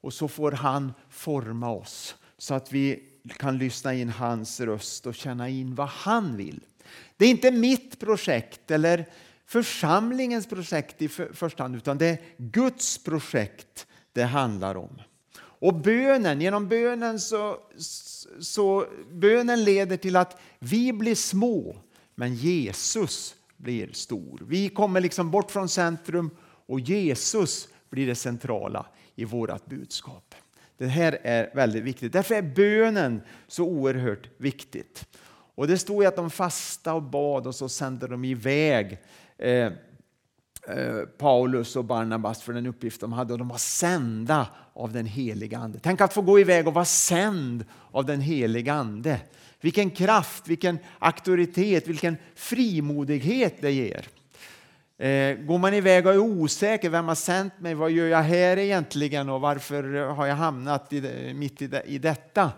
Och 0.00 0.12
så 0.12 0.28
får 0.28 0.52
han 0.52 0.92
forma 1.10 1.70
oss 1.70 2.16
så 2.38 2.54
att 2.54 2.72
vi 2.72 3.02
kan 3.36 3.58
lyssna 3.58 3.94
in 3.94 4.08
hans 4.08 4.60
röst 4.60 5.06
och 5.06 5.14
känna 5.14 5.48
in 5.48 5.74
vad 5.74 5.88
han 5.88 6.36
vill. 6.36 6.60
Det 7.16 7.24
är 7.24 7.30
inte 7.30 7.50
mitt 7.50 8.00
projekt 8.00 8.70
eller 8.70 9.04
församlingens 9.46 10.46
projekt 10.46 11.02
i 11.02 11.08
första 11.08 11.62
hand 11.62 11.76
utan 11.76 11.98
det 11.98 12.06
är 12.06 12.18
Guds 12.36 13.04
projekt 13.04 13.86
det 14.12 14.22
handlar 14.22 14.76
om. 14.76 14.98
Och 15.62 15.74
bönen, 15.74 16.40
genom 16.40 16.68
bönen 16.68 17.20
så, 17.20 17.56
så 18.40 18.86
bönen 19.10 19.64
leder 19.64 19.96
till 19.96 20.16
att 20.16 20.40
vi 20.58 20.92
blir 20.92 21.14
små 21.14 21.76
men 22.14 22.34
Jesus 22.34 23.34
blir 23.56 23.92
stor. 23.92 24.42
Vi 24.48 24.68
kommer 24.68 25.00
liksom 25.00 25.30
bort 25.30 25.50
från 25.50 25.68
centrum 25.68 26.30
och 26.66 26.80
Jesus 26.80 27.68
blir 27.90 28.06
det 28.06 28.14
centrala 28.14 28.86
i 29.14 29.24
vårt 29.24 29.66
budskap. 29.66 30.34
Det 30.78 30.86
här 30.86 31.18
är 31.22 31.54
väldigt 31.54 31.82
viktigt. 31.82 32.12
Därför 32.12 32.34
är 32.34 32.42
bönen 32.42 33.22
så 33.46 33.64
oerhört 33.64 34.28
viktigt. 34.36 35.06
Och 35.54 35.68
Det 35.68 35.78
står 35.78 36.06
att 36.06 36.16
de 36.16 36.30
fasta 36.30 36.94
och 36.94 37.02
bad 37.02 37.46
och 37.46 37.54
så 37.54 37.68
sände 37.68 38.06
de 38.06 38.24
iväg 38.24 38.98
eh, 39.38 39.50
eh, 39.50 39.72
Eh, 40.68 41.06
Paulus 41.18 41.76
och 41.76 41.84
Barnabas 41.84 42.42
för 42.42 42.52
den 42.52 42.66
uppgift 42.66 43.00
de 43.00 43.12
hade 43.12 43.32
och 43.32 43.38
de 43.38 43.48
var 43.48 43.58
sända 43.58 44.46
av 44.74 44.92
den 44.92 45.06
heliga 45.06 45.58
Ande. 45.58 45.78
Tänk 45.82 46.00
att 46.00 46.12
få 46.12 46.22
gå 46.22 46.40
iväg 46.40 46.68
och 46.68 46.74
vara 46.74 46.84
sänd 46.84 47.64
av 47.90 48.06
den 48.06 48.20
heliga 48.20 48.72
Ande. 48.72 49.20
Vilken 49.60 49.90
kraft, 49.90 50.48
vilken 50.48 50.78
auktoritet, 50.98 51.86
vilken 51.86 52.16
frimodighet 52.34 53.54
det 53.60 53.70
ger. 53.70 54.06
Eh, 54.98 55.36
går 55.36 55.58
man 55.58 55.74
iväg 55.74 56.06
och 56.06 56.12
är 56.12 56.18
osäker, 56.18 56.90
vem 56.90 57.08
har 57.08 57.14
sänt 57.14 57.60
mig, 57.60 57.74
vad 57.74 57.90
gör 57.90 58.06
jag 58.06 58.22
här 58.22 58.56
egentligen 58.56 59.28
och 59.28 59.40
varför 59.40 60.06
har 60.06 60.26
jag 60.26 60.36
hamnat 60.36 60.92
i, 60.92 61.32
mitt 61.34 61.62
i, 61.62 61.70
i 61.84 61.98
detta? 61.98 62.52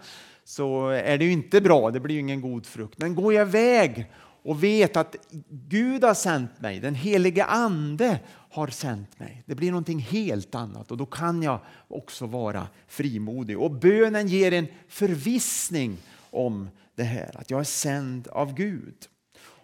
Så 0.45 0.89
är 0.89 1.19
det 1.19 1.25
ju 1.25 1.33
inte 1.33 1.61
bra, 1.61 1.91
det 1.91 2.01
blir 2.01 2.15
ju 2.15 2.21
ingen 2.21 2.41
god 2.41 2.67
frukt. 2.67 2.99
Men 2.99 3.15
går 3.15 3.35
jag 3.35 3.49
iväg 3.49 4.11
och 4.45 4.63
vet 4.63 4.97
att 4.97 5.17
Gud 5.49 6.05
har 6.05 6.15
sänt 6.15 6.61
mig, 6.61 6.81
den 6.81 6.95
helige 6.95 7.45
Ande 7.45 8.21
har 8.51 8.69
sänt 8.69 9.19
mig. 9.19 9.43
Det 9.47 9.55
blir 9.55 9.71
någonting 9.71 9.99
helt 9.99 10.55
annat 10.55 10.91
och 10.91 10.97
då 10.97 11.07
kan 11.07 11.43
jag 11.43 11.61
också 11.89 12.27
vara 12.27 12.67
frimodig. 12.87 13.59
Och 13.59 13.71
bönen 13.71 14.29
ger 14.29 14.53
en 14.53 14.67
förvissning 14.89 15.97
om 16.31 16.69
det 16.95 17.03
här, 17.03 17.41
att 17.41 17.51
jag 17.51 17.61
är 17.61 17.65
sänd 17.65 18.29
av 18.29 18.55
Gud. 18.55 18.95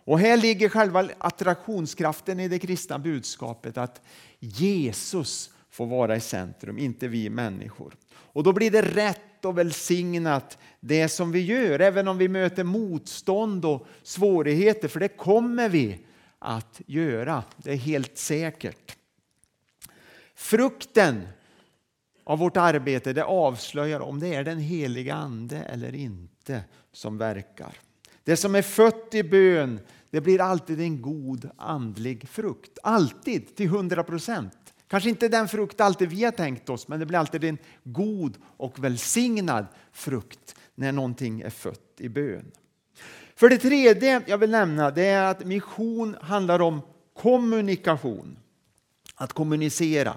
Och 0.04 0.18
här 0.18 0.36
ligger 0.36 0.68
själva 0.68 1.08
attraktionskraften 1.18 2.40
i 2.40 2.48
det 2.48 2.58
kristna 2.58 2.98
budskapet 2.98 3.78
att 3.78 4.02
Jesus 4.38 5.50
får 5.70 5.86
vara 5.86 6.16
i 6.16 6.20
centrum, 6.20 6.78
inte 6.78 7.08
vi 7.08 7.30
människor. 7.30 7.96
Och 8.12 8.42
då 8.42 8.52
blir 8.52 8.70
det 8.70 8.82
rätt 8.82 9.20
och 9.44 9.58
välsignat 9.58 10.58
det 10.80 11.08
som 11.08 11.32
vi 11.32 11.40
gör, 11.40 11.80
även 11.80 12.08
om 12.08 12.18
vi 12.18 12.28
möter 12.28 12.64
motstånd 12.64 13.64
och 13.64 13.86
svårigheter, 14.02 14.88
för 14.88 15.00
det 15.00 15.08
kommer 15.08 15.68
vi 15.68 15.98
att 16.38 16.80
göra, 16.86 17.42
det 17.56 17.72
är 17.72 17.76
helt 17.76 18.18
säkert. 18.18 18.96
Frukten 20.34 21.28
av 22.24 22.38
vårt 22.38 22.56
arbete 22.56 23.12
det 23.12 23.24
avslöjar 23.24 24.00
om 24.00 24.20
det 24.20 24.34
är 24.34 24.44
den 24.44 24.58
heliga 24.58 25.14
Ande 25.14 25.56
eller 25.56 25.94
inte 25.94 26.62
som 26.92 27.18
verkar. 27.18 27.72
Det 28.24 28.36
som 28.36 28.54
är 28.54 28.62
fött 28.62 29.14
i 29.14 29.22
bön 29.22 29.80
det 30.10 30.20
blir 30.20 30.40
alltid 30.40 30.80
en 30.80 31.02
god 31.02 31.50
andlig 31.56 32.28
frukt. 32.28 32.78
Alltid, 32.82 33.56
till 33.56 33.68
hundra 33.68 34.04
procent. 34.04 34.69
Kanske 34.90 35.08
inte 35.08 35.28
den 35.28 35.48
frukt 35.48 35.80
alltid 35.80 36.08
vi 36.08 36.24
har 36.24 36.32
tänkt 36.32 36.68
oss, 36.68 36.88
men 36.88 37.00
det 37.00 37.06
blir 37.06 37.18
alltid 37.18 37.44
en 37.44 37.58
god 37.84 38.38
och 38.56 38.84
välsignad 38.84 39.66
frukt 39.92 40.56
när 40.74 40.92
någonting 40.92 41.40
är 41.40 41.50
fött 41.50 41.94
i 41.98 42.08
bön. 42.08 42.50
För 43.34 43.48
det 43.48 43.58
tredje 43.58 44.22
jag 44.26 44.38
vill 44.38 44.50
nämna 44.50 44.90
det 44.90 45.06
är 45.06 45.22
att 45.22 45.44
mission 45.44 46.16
handlar 46.20 46.60
om 46.60 46.80
kommunikation. 47.16 48.38
Att 49.14 49.32
kommunicera. 49.32 50.16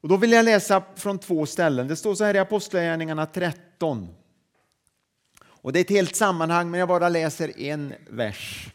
Och 0.00 0.08
då 0.08 0.16
vill 0.16 0.32
jag 0.32 0.44
läsa 0.44 0.82
från 0.96 1.18
två 1.18 1.46
ställen. 1.46 1.88
Det 1.88 1.96
står 1.96 2.14
så 2.14 2.24
här 2.24 2.34
i 2.34 2.38
Apostlagärningarna 2.38 3.26
13. 3.26 4.08
Och 5.44 5.72
det 5.72 5.78
är 5.78 5.84
ett 5.84 5.90
helt 5.90 6.16
sammanhang, 6.16 6.70
men 6.70 6.80
jag 6.80 6.88
bara 6.88 7.08
läser 7.08 7.60
en 7.60 7.94
vers. 8.10 8.70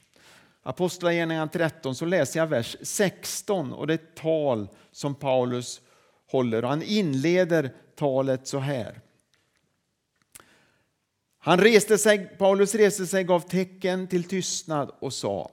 Apostlagärningarna 0.63 1.47
13 1.47 1.95
så 1.95 2.05
läser 2.05 2.39
jag 2.39 2.47
vers 2.47 2.77
16 2.81 3.73
och 3.73 3.87
det 3.87 3.93
är 3.93 3.95
ett 3.95 4.15
tal 4.15 4.67
som 4.91 5.15
Paulus 5.15 5.81
håller. 6.31 6.63
Han 6.63 6.83
inleder 6.83 7.73
talet 7.95 8.47
så 8.47 8.59
här. 8.59 9.01
Han 11.39 11.59
reste 11.59 11.97
sig, 11.97 12.25
Paulus 12.37 12.75
reste 12.75 13.07
sig, 13.07 13.23
gav 13.23 13.39
tecken 13.39 14.07
till 14.07 14.23
tystnad 14.23 14.91
och 14.99 15.13
sa 15.13 15.51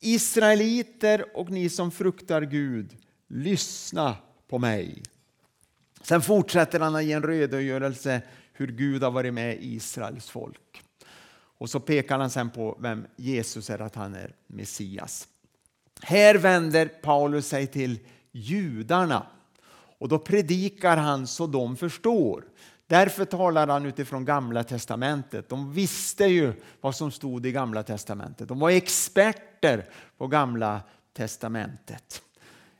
Israeliter 0.00 1.36
och 1.36 1.50
ni 1.50 1.68
som 1.68 1.90
fruktar 1.90 2.42
Gud, 2.42 2.96
lyssna 3.28 4.16
på 4.48 4.58
mig. 4.58 5.02
Sen 6.02 6.22
fortsätter 6.22 6.80
han 6.80 6.96
att 6.96 7.04
ge 7.04 7.12
en 7.12 7.22
redogörelse 7.22 8.22
hur 8.52 8.66
Gud 8.66 9.02
har 9.02 9.10
varit 9.10 9.34
med 9.34 9.58
Israels 9.60 10.30
folk. 10.30 10.83
Och 11.58 11.70
så 11.70 11.80
pekar 11.80 12.18
han 12.18 12.30
sen 12.30 12.50
på 12.50 12.78
vem 12.80 13.06
Jesus 13.16 13.70
är, 13.70 13.78
att 13.78 13.94
han 13.94 14.14
är 14.14 14.34
Messias. 14.46 15.28
Här 16.02 16.34
vänder 16.34 16.86
Paulus 16.86 17.46
sig 17.46 17.66
till 17.66 17.98
judarna 18.32 19.26
och 19.98 20.08
då 20.08 20.18
predikar 20.18 20.96
han 20.96 21.26
så 21.26 21.46
de 21.46 21.76
förstår. 21.76 22.44
Därför 22.86 23.24
talar 23.24 23.66
han 23.66 23.86
utifrån 23.86 24.24
Gamla 24.24 24.64
testamentet. 24.64 25.48
De 25.48 25.72
visste 25.72 26.24
ju 26.24 26.52
vad 26.80 26.96
som 26.96 27.10
stod 27.10 27.46
i 27.46 27.52
Gamla 27.52 27.82
testamentet. 27.82 28.48
De 28.48 28.58
var 28.58 28.70
experter 28.70 29.88
på 30.18 30.26
Gamla 30.26 30.80
testamentet. 31.12 32.22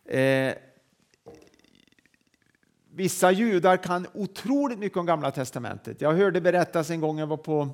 Eh, 0.05 0.55
vissa 2.91 3.31
judar 3.31 3.77
kan 3.77 4.07
otroligt 4.15 4.79
mycket 4.79 4.99
om 4.99 5.07
Gamla 5.07 5.31
testamentet. 5.31 6.01
Jag 6.01 6.15
hörde 6.15 6.41
berättas 6.41 6.91
en 6.91 7.01
gång 7.01 7.19
jag 7.19 7.27
var 7.27 7.37
på 7.37 7.69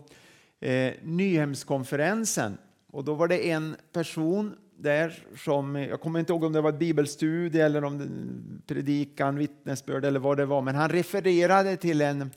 eh, 0.61 0.93
Nyhemskonferensen 1.03 2.59
och 2.93 3.05
då 3.05 3.15
var 3.15 3.29
det 3.29 3.51
en 3.51 3.77
person 3.93 4.57
där 4.77 5.27
som, 5.37 5.77
jag 5.77 6.01
kommer 6.01 6.21
inte 6.21 6.33
ihåg 6.33 6.45
om 6.45 6.53
det 6.53 6.61
var 6.61 6.71
ett 6.71 6.79
bibelstudie 6.79 7.65
eller 7.65 7.85
om 7.85 7.99
det, 7.99 8.75
predikan, 8.75 9.37
vittnesbörd 9.37 10.05
eller 10.05 10.21
vad 10.21 10.37
det 10.37 10.47
var, 10.47 10.63
men 10.63 10.75
han 10.75 10.89
refererade 10.89 11.77
till 11.77 12.01
en, 12.01 12.31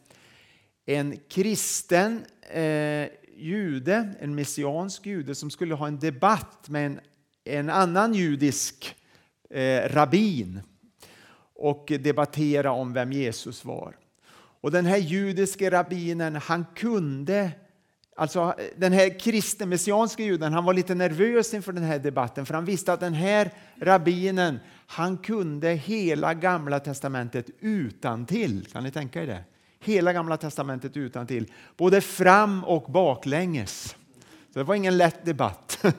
en 0.86 1.18
kristen 1.30 2.26
eh, 2.52 3.08
jude, 3.36 4.14
en 4.20 4.36
messiansk 4.36 5.06
jude 5.06 5.36
som 5.36 5.50
skulle 5.50 5.76
ha 5.76 5.88
en 5.88 6.00
debatt 6.00 6.70
med 6.70 6.86
en, 6.86 7.00
en 7.44 7.70
annan 7.70 8.14
judisk 8.14 8.96
eh, 9.50 9.90
rabbin 9.90 10.62
och 11.56 11.92
debattera 12.00 12.72
om 12.72 12.94
vem 12.94 13.12
Jesus 13.12 13.66
var. 13.66 13.96
Och 14.62 14.72
den 14.72 14.86
här 14.86 14.98
judiske 14.98 15.72
rabbinen, 15.72 16.36
han 16.36 16.66
kunde 16.76 17.52
Alltså 18.16 18.56
den 18.76 18.94
här 18.94 19.20
kristen 19.20 19.70
messianska 19.70 20.24
juden, 20.24 20.54
han 20.54 20.66
var 20.66 20.74
lite 20.74 20.96
nervös 20.96 21.54
inför 21.54 21.74
den 21.74 21.84
här 21.84 22.00
debatten 22.00 22.46
för 22.46 22.54
han 22.54 22.66
visste 22.66 22.94
att 22.94 23.00
den 23.00 23.14
här 23.14 23.52
rabbinen, 23.76 24.60
han 24.88 25.18
kunde 25.18 25.70
hela 25.70 26.34
gamla 26.34 26.80
testamentet 26.80 27.46
utan 27.60 28.26
till. 28.26 28.66
Kan 28.72 28.84
ni 28.84 28.92
tänka 28.92 29.24
er 29.24 29.28
det? 29.28 29.44
Hela 29.80 30.14
gamla 30.14 30.38
testamentet 30.38 30.98
utan 30.98 31.28
till, 31.28 31.52
både 31.78 32.02
fram 32.02 32.64
och 32.64 32.92
baklänges. 32.92 33.96
Så 34.54 34.60
det 34.60 34.64
var 34.64 34.76
ingen 34.76 34.98
lätt 34.98 35.26
debatt. 35.26 35.86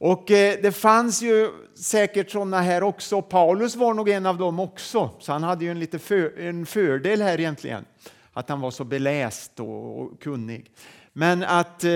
Och 0.00 0.30
eh, 0.30 0.58
det 0.62 0.72
fanns 0.72 1.22
ju 1.22 1.50
säkert 1.74 2.30
sådana 2.30 2.60
här 2.60 2.82
också. 2.82 3.22
Paulus 3.22 3.76
var 3.76 3.94
nog 3.94 4.08
en 4.08 4.26
av 4.26 4.38
dem 4.38 4.60
också, 4.60 5.10
så 5.18 5.32
han 5.32 5.42
hade 5.42 5.64
ju 5.64 5.70
en, 5.70 5.80
lite 5.80 5.98
för, 5.98 6.38
en 6.38 6.66
fördel 6.66 7.22
här 7.22 7.40
egentligen. 7.40 7.84
Att 8.32 8.48
han 8.48 8.60
var 8.60 8.70
så 8.70 8.84
beläst 8.84 9.60
och, 9.60 10.00
och 10.00 10.20
kunnig. 10.20 10.70
Men 11.12 11.42
att 11.42 11.84
eh, 11.84 11.90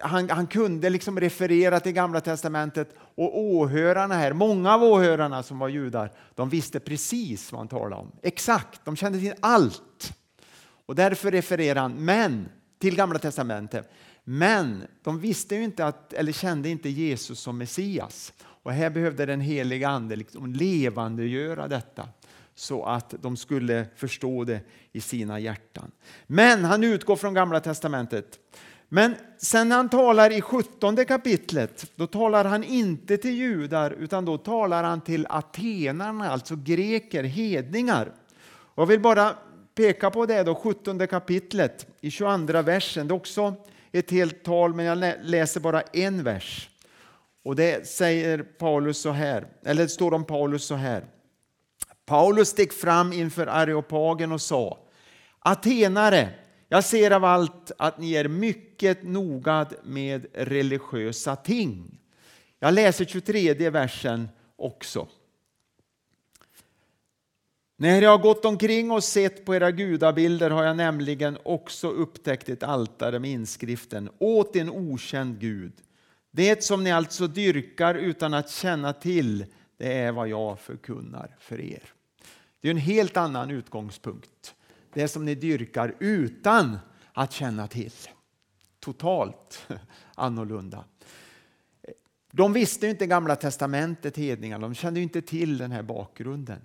han, 0.00 0.30
han, 0.30 0.46
kunde 0.46 0.90
liksom 0.90 1.20
referera 1.20 1.80
till 1.80 1.92
Gamla 1.92 2.20
testamentet 2.20 2.94
och 3.14 3.38
åhörarna 3.38 4.14
här, 4.14 4.32
många 4.32 4.74
av 4.74 4.82
åhörarna 4.82 5.42
som 5.42 5.58
var 5.58 5.68
judar, 5.68 6.12
de 6.34 6.48
visste 6.48 6.80
precis 6.80 7.52
vad 7.52 7.58
han 7.58 7.68
talade 7.68 8.02
om. 8.02 8.12
Exakt, 8.22 8.80
de 8.84 8.96
kände 8.96 9.18
till 9.18 9.34
allt. 9.40 10.12
Och 10.86 10.94
därför 10.94 11.30
refererar 11.30 11.80
han 11.80 12.04
men, 12.04 12.48
till 12.78 12.96
Gamla 12.96 13.18
testamentet. 13.18 13.90
Men 14.24 14.82
de 15.02 15.20
visste 15.20 15.54
ju 15.54 15.64
inte 15.64 15.86
att, 15.86 16.12
eller 16.12 16.32
kände 16.32 16.68
inte 16.68 16.88
Jesus 16.88 17.40
som 17.40 17.58
Messias. 17.58 18.32
Och 18.42 18.72
här 18.72 18.90
behövde 18.90 19.26
den 19.26 19.40
heliga 19.40 19.88
Ande 19.88 20.16
liksom 20.16 20.46
levandegöra 20.46 21.68
detta 21.68 22.08
så 22.54 22.84
att 22.84 23.14
de 23.20 23.36
skulle 23.36 23.86
förstå 23.96 24.44
det 24.44 24.60
i 24.92 25.00
sina 25.00 25.40
hjärtan. 25.40 25.90
Men 26.26 26.64
han 26.64 26.84
utgår 26.84 27.16
från 27.16 27.34
Gamla 27.34 27.60
testamentet. 27.60 28.38
Men 28.92 29.14
sen 29.38 29.68
när 29.68 29.76
han 29.76 29.88
talar 29.88 30.32
i 30.32 30.40
17 30.40 30.96
kapitlet, 30.96 31.92
då 31.96 32.06
talar 32.06 32.44
han 32.44 32.64
inte 32.64 33.16
till 33.16 33.34
judar 33.34 33.90
utan 33.90 34.24
då 34.24 34.38
talar 34.38 34.84
han 34.84 35.00
till 35.00 35.26
atenarna, 35.30 36.30
alltså 36.30 36.56
greker, 36.56 37.24
hedningar. 37.24 38.12
Och 38.48 38.82
jag 38.82 38.86
vill 38.86 39.00
bara 39.00 39.34
peka 39.74 40.10
på 40.10 40.26
det 40.26 40.42
då, 40.42 40.54
17 40.54 41.06
kapitlet 41.06 41.86
i 42.00 42.10
22 42.10 42.62
versen. 42.62 43.08
Det 43.08 43.12
är 43.12 43.16
också 43.16 43.54
ett 43.92 44.10
helt 44.10 44.44
tal, 44.44 44.74
men 44.74 44.84
jag 44.84 45.14
läser 45.22 45.60
bara 45.60 45.80
en 45.80 46.22
vers. 46.22 46.70
Och 47.42 47.56
det 47.56 47.88
säger 47.88 48.38
Paulus 48.42 48.98
så 48.98 49.10
här, 49.10 49.46
eller 49.64 49.82
det 49.82 49.88
står 49.88 50.14
om 50.14 50.24
Paulus 50.24 50.64
så 50.64 50.74
här. 50.74 51.04
Paulus 52.10 52.48
steg 52.48 52.72
fram 52.72 53.12
inför 53.12 53.46
Areopagen 53.46 54.32
och 54.32 54.40
sa 54.40 54.78
Atenare, 55.38 56.28
jag 56.68 56.84
ser 56.84 57.10
av 57.10 57.24
allt 57.24 57.72
att 57.78 57.98
ni 57.98 58.12
är 58.12 58.28
mycket 58.28 59.02
noga 59.02 59.66
med 59.82 60.26
religiösa 60.34 61.36
ting. 61.36 61.98
Jag 62.58 62.74
läser 62.74 63.04
23 63.04 63.70
versen 63.70 64.28
också. 64.56 65.08
När 67.76 68.02
jag 68.02 68.10
har 68.10 68.18
gått 68.18 68.44
omkring 68.44 68.90
och 68.90 69.04
sett 69.04 69.44
på 69.44 69.54
era 69.54 69.70
gudabilder 69.70 70.50
har 70.50 70.64
jag 70.64 70.76
nämligen 70.76 71.38
också 71.42 71.90
upptäckt 71.90 72.48
ett 72.48 72.62
altare 72.62 73.18
med 73.18 73.30
inskriften 73.30 74.10
åt 74.18 74.56
en 74.56 74.70
okänd 74.70 75.40
gud. 75.40 75.72
Det 76.30 76.64
som 76.64 76.84
ni 76.84 76.90
alltså 76.92 77.26
dyrkar 77.26 77.94
utan 77.94 78.34
att 78.34 78.50
känna 78.50 78.92
till, 78.92 79.44
det 79.76 79.92
är 79.92 80.12
vad 80.12 80.28
jag 80.28 80.60
förkunnar 80.60 81.36
för 81.38 81.60
er. 81.60 81.92
Det 82.60 82.68
är 82.68 82.70
en 82.70 82.76
helt 82.76 83.16
annan 83.16 83.50
utgångspunkt. 83.50 84.54
Det 84.92 85.08
som 85.08 85.24
ni 85.24 85.34
dyrkar 85.34 85.94
utan 85.98 86.78
att 87.12 87.32
känna 87.32 87.68
till. 87.68 87.92
Totalt 88.80 89.68
annorlunda. 90.14 90.84
De 92.32 92.52
visste 92.52 92.86
inte 92.86 93.06
Gamla 93.06 93.36
testamentet, 93.36 94.16
hedningarna. 94.16 94.68
De 94.68 94.74
kände 94.74 95.00
inte 95.00 95.22
till 95.22 95.58
den 95.58 95.72
här 95.72 95.82
bakgrunden. 95.82 96.60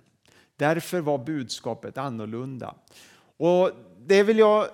Därför 0.56 1.00
var 1.00 1.18
budskapet 1.18 1.98
annorlunda. 1.98 2.74
Och 3.36 3.70
Det 4.06 4.22
vill 4.22 4.38
jag 4.38 4.66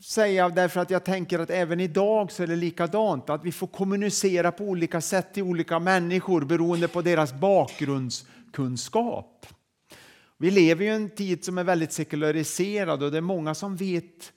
säga 0.00 0.48
därför 0.48 0.80
att 0.80 0.90
jag 0.90 1.04
tänker 1.04 1.38
att 1.38 1.50
även 1.50 1.80
idag 1.80 2.32
så 2.32 2.42
är 2.42 2.46
det 2.46 2.56
likadant. 2.56 3.30
Att 3.30 3.44
vi 3.44 3.52
får 3.52 3.66
kommunicera 3.66 4.52
på 4.52 4.64
olika 4.64 5.00
sätt 5.00 5.34
till 5.34 5.42
olika 5.42 5.78
människor 5.78 6.44
beroende 6.44 6.88
på 6.88 7.02
deras 7.02 7.32
bakgrundskunskap. 7.32 9.46
Vi 10.38 10.50
lever 10.50 10.84
i 10.84 10.88
en 10.88 11.10
tid 11.10 11.44
som 11.44 11.58
är 11.58 11.64
väldigt 11.64 11.92
sekulariserad 11.92 13.02
och 13.02 13.10
det 13.10 13.16
är 13.16 13.20
många 13.20 13.54
som 13.54 13.76
vet 13.76 14.32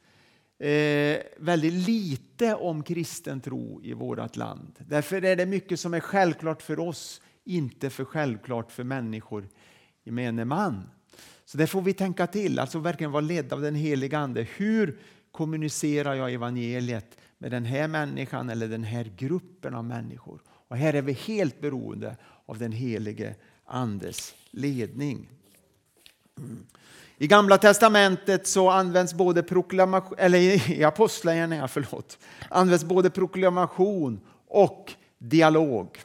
eh, 0.59 1.17
väldigt 1.37 1.73
lite 1.73 2.55
om 2.55 2.83
kristen 2.83 3.41
tro 3.41 3.81
i 3.83 3.93
vårt 3.93 4.35
land. 4.35 4.75
Därför 4.79 5.25
är 5.25 5.35
det 5.35 5.45
mycket 5.45 5.79
som 5.79 5.93
är 5.93 5.99
självklart 5.99 6.61
för 6.61 6.79
oss, 6.79 7.21
inte 7.45 7.89
för 7.89 8.05
självklart 8.05 8.71
för 8.71 8.83
människor 8.83 9.49
gemene 10.03 10.45
man. 10.45 10.89
Så 11.45 11.57
det 11.57 11.67
får 11.67 11.81
vi 11.81 11.93
tänka 11.93 12.27
till, 12.27 12.59
alltså 12.59 12.79
verkligen 12.79 13.11
vara 13.11 13.21
ledd 13.21 13.53
av 13.53 13.61
den 13.61 13.75
heliga 13.75 14.19
Ande. 14.19 14.47
Hur 14.57 14.99
kommunicerar 15.31 16.13
jag 16.13 16.33
evangeliet 16.33 17.17
med 17.37 17.51
den 17.51 17.65
här 17.65 17.87
människan 17.87 18.49
eller 18.49 18.67
den 18.67 18.83
här 18.83 19.11
gruppen 19.17 19.73
av 19.73 19.85
människor? 19.85 20.41
Och 20.47 20.77
här 20.77 20.93
är 20.93 21.01
vi 21.01 21.13
helt 21.13 21.61
beroende 21.61 22.17
av 22.45 22.57
den 22.57 22.71
helige 22.71 23.35
Andes 23.65 24.35
ledning. 24.51 25.29
I 27.17 27.27
Gamla 27.27 27.57
testamentet 27.57 28.47
så 28.47 28.69
används 28.69 29.13
både 29.13 29.43
proklamation, 29.43 30.15
eller 30.17 30.71
i 30.71 30.83
Apostlagärningarna, 30.83 31.67
förlåt, 31.67 32.17
används 32.49 32.83
både 32.83 33.09
proklamation 33.09 34.19
och 34.47 34.91
dialog. 35.17 35.97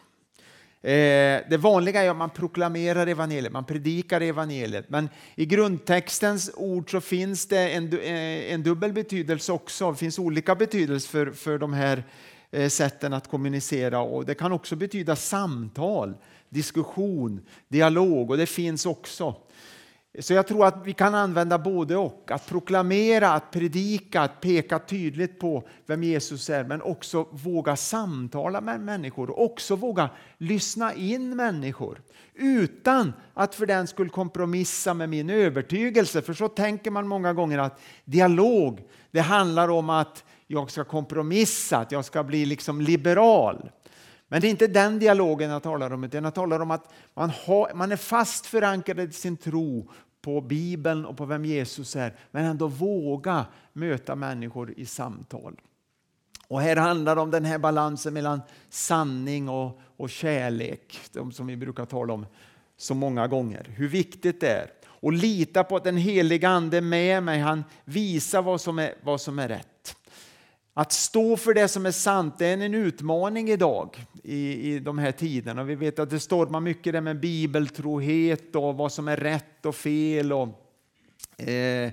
Eh, 0.84 1.40
det 1.50 1.58
vanliga 1.60 2.02
är 2.02 2.10
att 2.10 2.16
man 2.16 2.30
proklamerar 2.30 3.06
evangeliet, 3.06 3.52
man 3.52 3.64
predikar 3.64 4.20
evangeliet. 4.20 4.90
Men 4.90 5.08
i 5.34 5.46
grundtextens 5.46 6.50
ord 6.54 6.90
så 6.90 7.00
finns 7.00 7.46
det 7.46 7.68
en, 7.68 7.98
eh, 7.98 8.52
en 8.52 8.62
dubbel 8.62 8.92
betydelse 8.92 9.52
också. 9.52 9.90
Det 9.90 9.96
finns 9.96 10.18
olika 10.18 10.54
betydelser 10.54 11.08
för, 11.08 11.30
för 11.30 11.58
de 11.58 11.72
här 11.72 12.04
eh, 12.50 12.68
sätten 12.68 13.12
att 13.12 13.30
kommunicera. 13.30 14.00
Och 14.00 14.26
det 14.26 14.34
kan 14.34 14.52
också 14.52 14.76
betyda 14.76 15.16
samtal, 15.16 16.14
diskussion, 16.48 17.40
dialog 17.68 18.30
och 18.30 18.36
det 18.36 18.46
finns 18.46 18.86
också. 18.86 19.34
Så 20.18 20.34
jag 20.34 20.46
tror 20.46 20.66
att 20.66 20.86
vi 20.86 20.92
kan 20.92 21.14
använda 21.14 21.58
både 21.58 21.96
och. 21.96 22.30
Att 22.30 22.46
proklamera, 22.46 23.32
att 23.32 23.50
predika, 23.50 24.20
att 24.20 24.40
peka 24.40 24.78
tydligt 24.78 25.40
på 25.40 25.68
vem 25.86 26.02
Jesus 26.02 26.50
är 26.50 26.64
men 26.64 26.82
också 26.82 27.26
våga 27.30 27.76
samtala 27.76 28.60
med 28.60 28.80
människor 28.80 29.30
och 29.30 29.44
också 29.44 29.76
våga 29.76 30.10
lyssna 30.38 30.94
in 30.94 31.36
människor 31.36 32.02
utan 32.34 33.12
att 33.34 33.54
för 33.54 33.66
den 33.66 33.86
skull 33.86 34.10
kompromissa 34.10 34.94
med 34.94 35.08
min 35.08 35.30
övertygelse. 35.30 36.22
För 36.22 36.34
så 36.34 36.48
tänker 36.48 36.90
man 36.90 37.08
många 37.08 37.32
gånger 37.32 37.58
att 37.58 37.80
dialog, 38.04 38.80
det 39.10 39.20
handlar 39.20 39.68
om 39.68 39.90
att 39.90 40.24
jag 40.46 40.70
ska 40.70 40.84
kompromissa, 40.84 41.78
att 41.78 41.92
jag 41.92 42.04
ska 42.04 42.22
bli 42.22 42.46
liksom 42.46 42.80
liberal. 42.80 43.70
Men 44.32 44.40
det 44.40 44.46
är 44.46 44.50
inte 44.50 44.66
den 44.66 44.98
dialogen 44.98 45.50
jag 45.50 45.62
talar 45.62 45.92
om, 45.92 46.04
utan 46.04 46.24
jag 46.24 46.34
talar 46.34 46.60
om 46.60 46.70
att 46.70 46.92
man, 47.14 47.30
har, 47.30 47.74
man 47.74 47.92
är 47.92 47.96
fast 47.96 48.46
förankrad 48.46 49.00
i 49.00 49.12
sin 49.12 49.36
tro 49.36 49.90
på 50.22 50.40
Bibeln 50.40 51.06
och 51.06 51.16
på 51.16 51.24
vem 51.24 51.44
Jesus 51.44 51.96
är, 51.96 52.14
men 52.30 52.44
ändå 52.44 52.66
våga 52.66 53.46
möta 53.72 54.14
människor 54.14 54.74
i 54.76 54.86
samtal. 54.86 55.60
Och 56.48 56.60
här 56.60 56.76
handlar 56.76 57.16
det 57.16 57.22
om 57.22 57.30
den 57.30 57.44
här 57.44 57.58
balansen 57.58 58.14
mellan 58.14 58.40
sanning 58.68 59.48
och, 59.48 59.80
och 59.96 60.10
kärlek, 60.10 61.00
de 61.12 61.32
som 61.32 61.46
vi 61.46 61.56
brukar 61.56 61.84
tala 61.84 62.12
om 62.12 62.26
så 62.76 62.94
många 62.94 63.26
gånger. 63.26 63.66
Hur 63.76 63.88
viktigt 63.88 64.40
det 64.40 64.50
är. 64.50 64.70
Och 64.84 65.12
lita 65.12 65.64
på 65.64 65.76
att 65.76 65.84
den 65.84 65.96
heliga 65.96 66.48
Ande 66.48 66.76
är 66.76 66.80
med 66.80 67.22
mig, 67.22 67.40
han 67.40 67.64
visar 67.84 68.42
vad 68.42 68.60
som 68.60 68.78
är, 68.78 68.94
vad 69.02 69.20
som 69.20 69.38
är 69.38 69.48
rätt. 69.48 69.71
Att 70.74 70.92
stå 70.92 71.36
för 71.36 71.54
det 71.54 71.68
som 71.68 71.86
är 71.86 71.90
sant 71.90 72.34
det 72.38 72.46
är 72.46 72.58
en 72.58 72.74
utmaning 72.74 73.50
idag 73.50 74.06
i, 74.22 74.72
i 74.72 74.78
de 74.78 74.98
här 74.98 75.12
tiderna. 75.12 75.64
Vi 75.64 75.74
vet 75.74 75.98
att 75.98 76.10
det 76.10 76.20
stormar 76.20 76.60
mycket 76.60 76.92
där 76.92 77.00
med 77.00 77.20
bibeltrohet 77.20 78.56
och 78.56 78.76
vad 78.76 78.92
som 78.92 79.08
är 79.08 79.16
rätt 79.16 79.66
och 79.66 79.74
fel. 79.74 80.32
Och, 80.32 80.48
eh, 81.48 81.90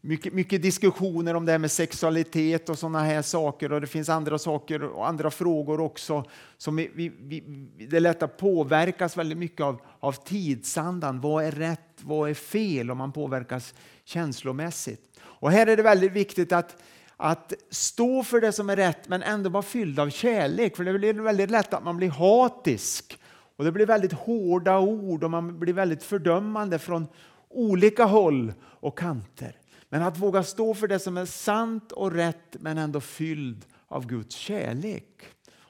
mycket, 0.00 0.32
mycket 0.32 0.62
diskussioner 0.62 1.34
om 1.34 1.46
det 1.46 1.52
här 1.52 1.58
med 1.58 1.70
sexualitet 1.70 2.68
och 2.68 2.78
sådana 2.78 3.02
här 3.02 3.22
saker. 3.22 3.72
Och 3.72 3.80
Det 3.80 3.86
finns 3.86 4.08
andra 4.08 4.38
saker 4.38 4.82
och 4.82 5.08
andra 5.08 5.30
frågor 5.30 5.80
också. 5.80 6.24
Som 6.56 6.76
vi, 6.76 6.90
vi, 6.94 7.08
vi, 7.08 7.40
det 7.88 7.96
är 7.96 8.00
lätt 8.00 8.22
att 8.22 8.36
påverkas 8.36 9.16
väldigt 9.16 9.38
mycket 9.38 9.60
av, 9.60 9.80
av 10.00 10.12
tidsandan. 10.12 11.20
Vad 11.20 11.44
är 11.44 11.50
rätt? 11.50 11.80
Vad 12.00 12.30
är 12.30 12.34
fel? 12.34 12.90
Om 12.90 12.98
man 12.98 13.12
påverkas 13.12 13.74
känslomässigt. 14.04 15.20
Och 15.22 15.50
här 15.50 15.66
är 15.66 15.76
det 15.76 15.82
väldigt 15.82 16.12
viktigt 16.12 16.52
att 16.52 16.76
att 17.22 17.52
stå 17.70 18.22
för 18.22 18.40
det 18.40 18.52
som 18.52 18.70
är 18.70 18.76
rätt 18.76 19.08
men 19.08 19.22
ändå 19.22 19.50
vara 19.50 19.62
fylld 19.62 19.98
av 20.00 20.10
kärlek. 20.10 20.76
För 20.76 20.84
det 20.84 20.98
blir 20.98 21.14
väldigt 21.14 21.50
lätt 21.50 21.74
att 21.74 21.84
man 21.84 21.96
blir 21.96 22.10
hatisk 22.10 23.18
och 23.56 23.64
det 23.64 23.72
blir 23.72 23.86
väldigt 23.86 24.12
hårda 24.12 24.78
ord 24.78 25.24
och 25.24 25.30
man 25.30 25.58
blir 25.58 25.72
väldigt 25.72 26.02
fördömande 26.02 26.78
från 26.78 27.06
olika 27.48 28.04
håll 28.04 28.52
och 28.62 28.98
kanter. 28.98 29.56
Men 29.88 30.02
att 30.02 30.18
våga 30.18 30.42
stå 30.42 30.74
för 30.74 30.88
det 30.88 30.98
som 30.98 31.16
är 31.16 31.24
sant 31.24 31.92
och 31.92 32.12
rätt 32.12 32.56
men 32.60 32.78
ändå 32.78 33.00
fylld 33.00 33.64
av 33.88 34.06
Guds 34.06 34.36
kärlek. 34.36 35.24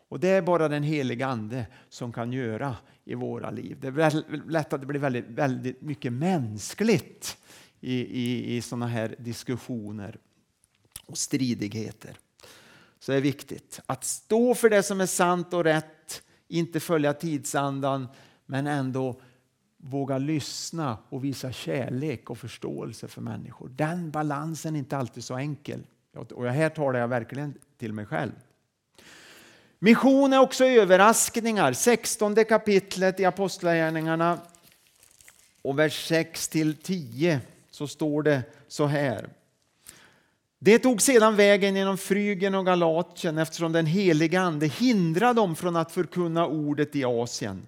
Och 0.09 0.21
Det 0.21 0.29
är 0.29 0.43
bara 0.43 0.69
den 0.69 0.83
heliga 0.83 1.27
Ande 1.27 1.67
som 1.88 2.12
kan 2.12 2.33
göra 2.33 2.77
i 3.05 3.15
våra 3.15 3.51
liv. 3.51 3.77
Det 3.81 3.88
är 3.88 4.51
lätt 4.51 4.73
att 4.73 4.81
det 4.81 4.87
blir 4.87 5.01
väldigt, 5.01 5.29
väldigt 5.29 5.83
mycket 5.83 6.12
mänskligt 6.12 7.37
i, 7.81 7.95
i, 7.95 8.57
i 8.57 8.61
sådana 8.61 8.87
här 8.87 9.15
diskussioner 9.19 10.19
och 11.07 11.19
stridigheter. 11.19 12.17
Så 12.99 13.12
det 13.12 13.19
är 13.19 13.23
viktigt 13.23 13.81
att 13.87 14.05
stå 14.05 14.55
för 14.55 14.71
det 14.71 14.83
som 14.83 15.01
är 15.01 15.07
sant 15.07 15.55
och 15.55 15.65
rätt, 15.65 16.23
inte 16.49 16.81
följa 16.81 17.12
tidsandan 17.12 18.09
men 18.47 18.67
ändå 18.67 19.21
våga 19.77 20.19
lyssna 20.19 20.99
och 21.09 21.25
visa 21.25 21.53
kärlek 21.53 22.31
och 22.31 22.38
förståelse 22.38 23.09
för 23.09 23.21
människor. 23.21 23.69
Den 23.69 24.11
balansen 24.11 24.75
är 24.75 24.79
inte 24.79 24.97
alltid 24.97 25.25
så 25.25 25.37
enkel. 25.37 25.87
Och 26.15 26.47
här 26.47 26.69
talar 26.69 27.01
jag 27.01 27.09
verkligen 27.09 27.55
till 27.79 27.93
mig 27.93 28.07
själv. 28.07 28.33
Mission 29.79 30.33
är 30.33 30.38
också 30.38 30.65
överraskningar. 30.65 31.73
16 31.73 32.45
kapitlet 32.45 33.21
i 33.21 33.25
Apostlagärningarna 33.25 34.38
och 35.62 35.79
vers 35.79 36.09
6 36.09 36.49
till 36.49 36.77
10 36.77 37.41
så 37.71 37.88
står 37.88 38.23
det 38.23 38.43
så 38.69 38.87
här. 38.87 39.29
Det 40.64 40.79
tog 40.79 41.03
sedan 41.03 41.37
vägen 41.37 41.77
genom 41.77 41.98
Frygen 41.98 42.55
och 42.55 42.66
Galatien 42.66 43.38
eftersom 43.38 43.72
den 43.72 43.87
heliga 43.87 44.40
ande 44.40 44.66
hindrade 44.66 45.35
dem 45.35 45.57
från 45.57 45.77
att 45.77 45.92
förkunna 45.92 46.46
ordet 46.46 46.96
i 46.96 47.05
Asien. 47.05 47.66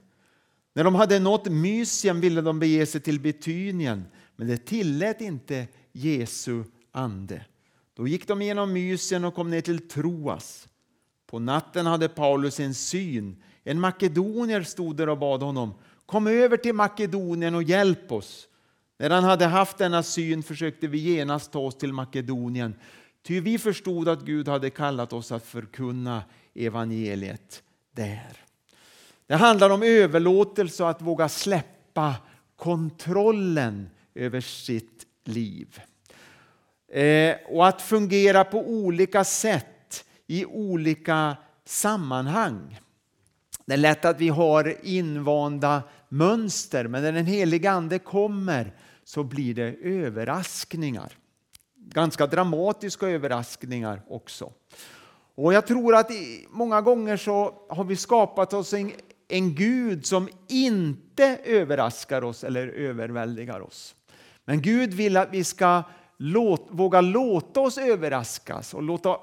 När 0.74 0.84
de 0.84 0.94
hade 0.94 1.18
nått 1.18 1.46
Mysien 1.46 2.20
ville 2.20 2.40
de 2.40 2.58
bege 2.58 2.86
sig 2.86 3.00
till 3.00 3.20
Betynien, 3.20 4.04
men 4.36 4.48
det 4.48 4.66
tillät 4.66 5.20
inte 5.20 5.66
Jesu 5.92 6.64
ande. 6.92 7.44
Då 7.94 8.08
gick 8.08 8.28
de 8.28 8.42
genom 8.42 8.72
Mysien 8.72 9.24
och 9.24 9.34
kom 9.34 9.50
ner 9.50 9.60
till 9.60 9.88
Troas. 9.88 10.68
På 11.26 11.38
natten 11.38 11.86
hade 11.86 12.08
Paulus 12.08 12.60
en 12.60 12.74
syn. 12.74 13.42
En 13.64 13.80
makedonier 13.80 14.62
stod 14.62 14.96
där 14.96 15.08
och 15.08 15.18
bad 15.18 15.42
honom 15.42 15.74
Kom 16.06 16.26
över 16.26 16.56
till 16.56 16.74
Makedonien 16.74 17.54
och 17.54 17.62
hjälp 17.62 18.12
oss. 18.12 18.48
När 19.08 19.10
han 19.10 19.24
hade 19.24 19.46
haft 19.46 19.78
denna 19.78 20.02
syn 20.02 20.42
försökte 20.42 20.86
vi 20.86 20.98
genast 20.98 21.52
ta 21.52 21.58
oss 21.58 21.78
till 21.78 21.92
Makedonien 21.92 22.74
ty 23.22 23.40
vi 23.40 23.58
förstod 23.58 24.08
att 24.08 24.22
Gud 24.22 24.48
hade 24.48 24.70
kallat 24.70 25.12
oss 25.12 25.32
att 25.32 25.44
förkunna 25.44 26.22
evangeliet 26.54 27.62
där. 27.92 28.36
Det 29.26 29.34
handlar 29.34 29.70
om 29.70 29.82
överlåtelse 29.82 30.82
och 30.82 30.90
att 30.90 31.02
våga 31.02 31.28
släppa 31.28 32.14
kontrollen 32.56 33.90
över 34.14 34.40
sitt 34.40 35.06
liv. 35.24 35.80
Eh, 36.92 37.36
och 37.48 37.68
att 37.68 37.82
fungera 37.82 38.44
på 38.44 38.58
olika 38.68 39.24
sätt 39.24 40.04
i 40.26 40.44
olika 40.44 41.36
sammanhang. 41.64 42.80
Det 43.66 43.72
är 43.72 43.76
lätt 43.78 44.04
att 44.04 44.20
vi 44.20 44.28
har 44.28 44.86
invanda 44.86 45.82
mönster 46.08 46.88
men 46.88 47.02
när 47.02 47.12
den 47.12 47.26
helige 47.26 47.70
Ande 47.70 47.98
kommer 47.98 48.74
så 49.04 49.24
blir 49.24 49.54
det 49.54 49.76
överraskningar. 49.82 51.18
Ganska 51.76 52.26
dramatiska 52.26 53.08
överraskningar 53.08 54.02
också. 54.08 54.52
Och 55.34 55.52
jag 55.52 55.66
tror 55.66 55.94
att 55.94 56.10
många 56.50 56.80
gånger 56.80 57.16
så 57.16 57.54
har 57.68 57.84
vi 57.84 57.96
skapat 57.96 58.52
oss 58.52 58.72
en, 58.72 58.92
en 59.28 59.54
Gud 59.54 60.06
som 60.06 60.28
inte 60.48 61.38
överraskar 61.44 62.24
oss 62.24 62.44
eller 62.44 62.68
överväldigar 62.68 63.60
oss. 63.60 63.94
Men 64.44 64.62
Gud 64.62 64.94
vill 64.94 65.16
att 65.16 65.28
vi 65.32 65.44
ska 65.44 65.82
låt, 66.16 66.66
våga 66.70 67.00
låta 67.00 67.60
oss 67.60 67.78
överraskas 67.78 68.74
och 68.74 68.82
låta, 68.82 69.16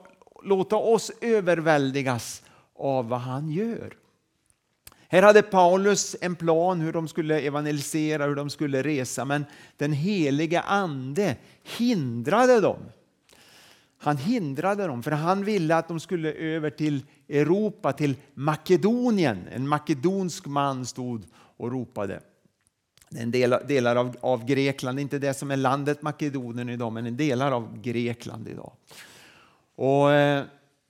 låta 0.43 0.75
oss 0.75 1.11
överväldigas 1.21 2.43
av 2.75 3.09
vad 3.09 3.19
han 3.19 3.49
gör. 3.49 3.97
Här 5.11 5.21
hade 5.21 5.41
Paulus 5.41 6.15
en 6.21 6.35
plan 6.35 6.81
hur 6.81 6.93
de 6.93 7.07
skulle 7.07 7.41
evangelisera, 7.41 8.25
hur 8.25 8.35
de 8.35 8.49
skulle 8.49 8.83
resa, 8.83 9.25
men 9.25 9.45
den 9.77 9.93
helige 9.93 10.61
ande 10.61 11.35
hindrade 11.63 12.59
dem. 12.59 12.79
Han 13.97 14.17
hindrade 14.17 14.87
dem, 14.87 15.03
för 15.03 15.11
han 15.11 15.45
ville 15.45 15.75
att 15.75 15.87
de 15.87 15.99
skulle 15.99 16.33
över 16.33 16.69
till 16.69 17.05
Europa, 17.29 17.93
till 17.93 18.15
Makedonien. 18.33 19.47
En 19.51 19.67
makedonsk 19.67 20.45
man 20.45 20.85
stod 20.85 21.23
och 21.57 21.71
ropade. 21.71 22.19
Det 23.09 23.19
är 23.19 23.23
en 23.23 23.31
del, 23.31 23.55
delar 23.67 23.95
av, 23.95 24.15
av 24.21 24.45
Grekland, 24.45 24.99
inte 24.99 25.19
det 25.19 25.33
som 25.33 25.51
är 25.51 25.57
landet 25.57 26.01
Makedonien 26.01 26.69
idag, 26.69 26.93
men 26.93 27.05
en 27.05 27.17
delar 27.17 27.51
av 27.51 27.81
Grekland 27.81 28.47
idag. 28.47 28.71
Och 29.75 30.11
eh, 30.11 30.43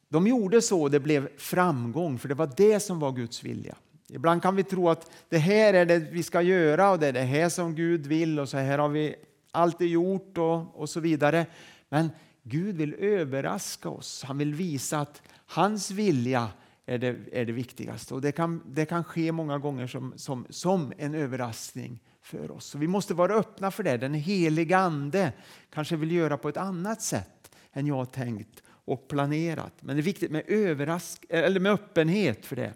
De 0.10 0.28
gjorde 0.28 0.62
så, 0.62 0.90
det 0.90 1.00
blev 1.00 1.30
framgång, 1.38 2.20
för 2.20 2.28
det 2.28 2.36
var 2.36 2.50
det 2.58 2.80
som 2.80 3.00
var 3.00 3.12
Guds 3.12 3.44
vilja. 3.44 3.76
Ibland 4.12 4.42
kan 4.42 4.56
vi 4.56 4.64
tro 4.64 4.90
att 4.90 5.12
det 5.30 5.38
här 5.38 5.74
är 5.74 5.86
det 5.86 6.00
vi 6.00 6.24
ska 6.24 6.42
göra 6.42 6.92
och 6.92 7.00
det 7.00 7.08
är 7.08 7.14
det 7.14 7.22
här 7.22 7.50
som 7.50 7.76
Gud 7.76 8.08
vill 8.08 8.40
och 8.40 8.50
så 8.50 8.58
här 8.58 8.78
har 8.78 8.90
vi 8.90 9.16
alltid 9.52 9.88
gjort 9.88 10.38
och, 10.38 10.82
och 10.82 10.90
så 10.90 11.00
vidare. 11.00 11.46
Men 11.90 12.10
Gud 12.44 12.76
vill 12.76 12.94
överraska 12.94 13.90
oss. 13.90 14.24
Han 14.24 14.38
vill 14.38 14.54
visa 14.54 15.00
att 15.00 15.22
hans 15.46 15.92
vilja 15.92 16.50
är 16.86 16.98
det, 16.98 17.16
är 17.32 17.46
det 17.46 17.52
viktigaste. 17.52 18.14
Och 18.14 18.22
det 18.22 18.32
kan, 18.32 18.64
det 18.66 18.86
kan 18.86 19.04
ske 19.04 19.32
många 19.32 19.58
gånger 19.58 19.88
som, 19.88 20.14
som, 20.16 20.46
som 20.50 20.94
en 20.98 21.16
överraskning 21.16 22.00
för 22.22 22.52
oss. 22.52 22.66
Så 22.66 22.78
vi 22.78 22.88
måste 22.88 23.14
vara 23.14 23.34
öppna 23.34 23.72
för 23.72 23.84
det. 23.84 23.98
Den 23.98 24.14
heliga 24.14 24.78
Ande 24.78 25.34
kanske 25.74 25.96
vill 25.96 26.12
göra 26.12 26.38
på 26.38 26.50
ett 26.50 26.58
annat 26.58 27.02
sätt 27.02 27.52
än 27.74 27.88
jag 27.88 28.12
tänkt 28.12 28.64
och 28.68 29.08
planerat. 29.08 29.74
Men 29.80 29.96
det 29.96 30.00
är 30.00 30.04
viktigt 30.04 30.32
med, 30.32 30.44
överrask 30.48 31.26
eller 31.30 31.60
med 31.60 31.72
öppenhet 31.72 32.46
för 32.46 32.56
det. 32.56 32.74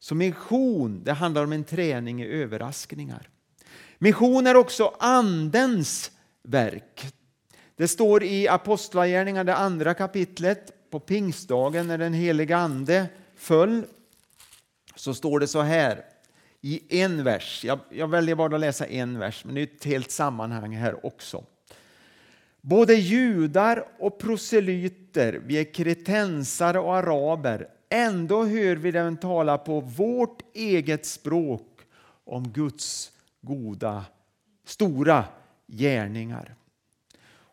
Så 0.00 0.14
mission 0.14 1.04
det 1.04 1.12
handlar 1.12 1.44
om 1.44 1.52
en 1.52 1.64
träning 1.64 2.22
i 2.22 2.26
överraskningar. 2.26 3.28
Mission 3.98 4.46
är 4.46 4.56
också 4.56 4.94
Andens 4.98 6.10
verk. 6.42 7.06
Det 7.76 7.88
står 7.88 8.22
i 8.22 8.48
Apostlagärningarna, 8.48 9.44
det 9.44 9.56
andra 9.56 9.94
kapitlet, 9.94 10.90
på 10.90 11.00
pingstdagen 11.00 11.86
när 11.86 11.98
den 11.98 12.12
heliga 12.12 12.56
Ande 12.56 13.06
föll, 13.36 13.84
så 14.94 15.14
står 15.14 15.40
det 15.40 15.46
så 15.46 15.60
här 15.60 16.04
i 16.60 17.02
en 17.02 17.24
vers. 17.24 17.64
Jag, 17.64 17.78
jag 17.90 18.08
väljer 18.08 18.34
bara 18.34 18.54
att 18.54 18.60
läsa 18.60 18.86
en 18.86 19.18
vers, 19.18 19.44
men 19.44 19.54
det 19.54 19.60
är 19.60 19.62
ett 19.76 19.84
helt 19.84 20.10
sammanhang 20.10 20.76
här 20.76 21.06
också. 21.06 21.44
Både 22.60 22.94
judar 22.94 23.88
och 23.98 24.18
proselyter, 24.18 25.42
vi 25.46 25.60
är 25.60 25.74
kretensare 25.74 26.78
och 26.78 26.96
araber, 26.96 27.68
Ändå 27.92 28.44
hör 28.44 28.76
vi 28.76 28.90
dem 28.90 29.16
tala 29.16 29.58
på 29.58 29.80
vårt 29.80 30.42
eget 30.54 31.06
språk 31.06 31.86
om 32.24 32.48
Guds 32.48 33.12
goda, 33.40 34.04
stora 34.64 35.24
gärningar. 35.66 36.54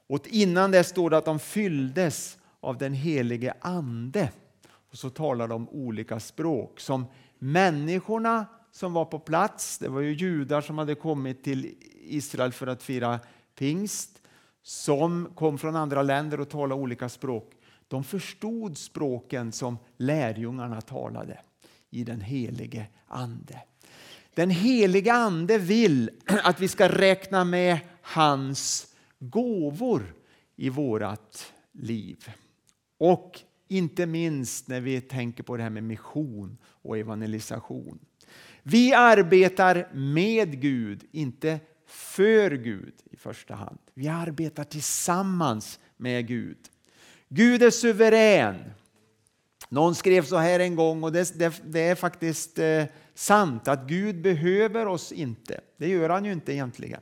Och 0.08 0.28
innan 0.28 0.72
det 0.72 0.84
står 0.84 1.10
det 1.10 1.18
att 1.18 1.26
de 1.26 1.40
fylldes 1.40 2.38
av 2.60 2.78
den 2.78 2.94
helige 2.94 3.54
Ande. 3.62 4.32
Och 4.70 4.98
så 4.98 5.10
talar 5.10 5.48
de 5.48 5.70
olika 5.70 6.20
språk 6.20 6.80
som 6.80 7.06
människorna 7.40 8.46
som 8.72 8.94
var 8.94 9.06
på 9.06 9.20
plats, 9.20 9.78
det 9.78 9.90
var 9.90 10.02
ju 10.02 10.14
judar 10.14 10.62
som 10.62 10.78
hade 10.78 10.96
kommit 10.96 11.44
till 11.44 11.76
Israel 12.02 12.52
för 12.52 12.68
att 12.68 12.84
fira 12.84 13.20
pingst, 13.56 14.22
som 14.64 15.32
kom 15.36 15.58
från 15.58 15.76
andra 15.76 16.02
länder 16.04 16.40
och 16.40 16.50
talade 16.50 16.82
olika 16.82 17.10
språk. 17.10 17.52
De 17.88 18.04
förstod 18.04 18.78
språken 18.78 19.52
som 19.52 19.78
lärjungarna 19.98 20.82
talade 20.82 21.40
i 21.90 22.04
den 22.04 22.22
helige 22.22 22.88
Ande. 23.08 23.62
Den 24.34 24.50
helige 24.50 25.14
Ande 25.14 25.58
vill 25.58 26.10
att 26.26 26.60
vi 26.60 26.68
ska 26.68 26.90
räkna 26.90 27.44
med 27.44 27.80
hans 28.02 28.88
gåvor 29.20 30.14
i 30.56 30.70
vårt 30.70 31.38
liv. 31.72 32.32
Och 32.98 33.40
inte 33.68 34.06
minst 34.06 34.68
när 34.68 34.82
vi 34.82 35.02
tänker 35.02 35.44
på 35.44 35.58
det 35.58 35.64
här 35.64 35.70
med 35.70 35.84
mission 35.84 36.58
och 36.64 36.98
evangelisation. 36.98 38.00
Vi 38.64 38.94
arbetar 38.94 39.90
med 39.94 40.62
Gud, 40.62 41.04
inte 41.12 41.60
för 41.86 42.52
Gud 42.52 42.94
i 43.12 43.18
första 43.18 43.56
hand. 43.56 43.80
Vi 43.94 44.08
arbetar 44.08 44.64
tillsammans 44.64 45.80
med 45.98 46.28
Gud. 46.28 46.58
Gud 47.30 47.64
är 47.64 47.70
suverän. 47.70 48.74
Någon 49.70 49.96
skrev 49.96 50.26
så 50.26 50.38
här 50.38 50.60
en 50.60 50.76
gång 50.76 51.04
och 51.04 51.12
det, 51.12 51.40
det, 51.40 51.62
det 51.66 51.80
är 51.80 51.96
faktiskt 51.96 52.60
eh, 52.60 52.84
sant 53.16 53.68
att 53.68 53.88
Gud 53.88 54.22
behöver 54.22 54.86
oss 54.86 55.12
inte. 55.12 55.62
Det 55.78 55.88
gör 55.88 56.10
han 56.10 56.26
ju 56.26 56.32
inte 56.32 56.54
egentligen. 56.54 57.02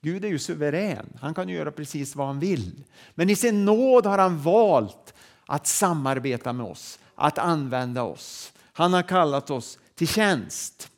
Gud 0.00 0.24
är 0.24 0.28
ju 0.28 0.38
suverän. 0.38 1.18
Han 1.20 1.34
kan 1.34 1.48
göra 1.48 1.72
precis 1.72 2.16
vad 2.16 2.26
han 2.26 2.40
vill. 2.40 2.84
Men 3.14 3.30
i 3.30 3.36
sin 3.36 3.64
nåd 3.64 4.06
har 4.06 4.18
han 4.18 4.42
valt 4.42 5.14
att 5.46 5.66
samarbeta 5.66 6.52
med 6.52 6.66
oss, 6.66 6.98
att 7.14 7.38
använda 7.38 8.02
oss. 8.02 8.52
Han 8.72 8.92
har 8.92 9.02
kallat 9.02 9.50
oss 9.50 9.78
till 9.94 10.08
tjänst. 10.08 10.90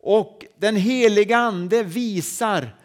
Och 0.00 0.44
den 0.58 0.76
heliga 0.76 1.36
ande 1.36 1.82
visar 1.82 2.76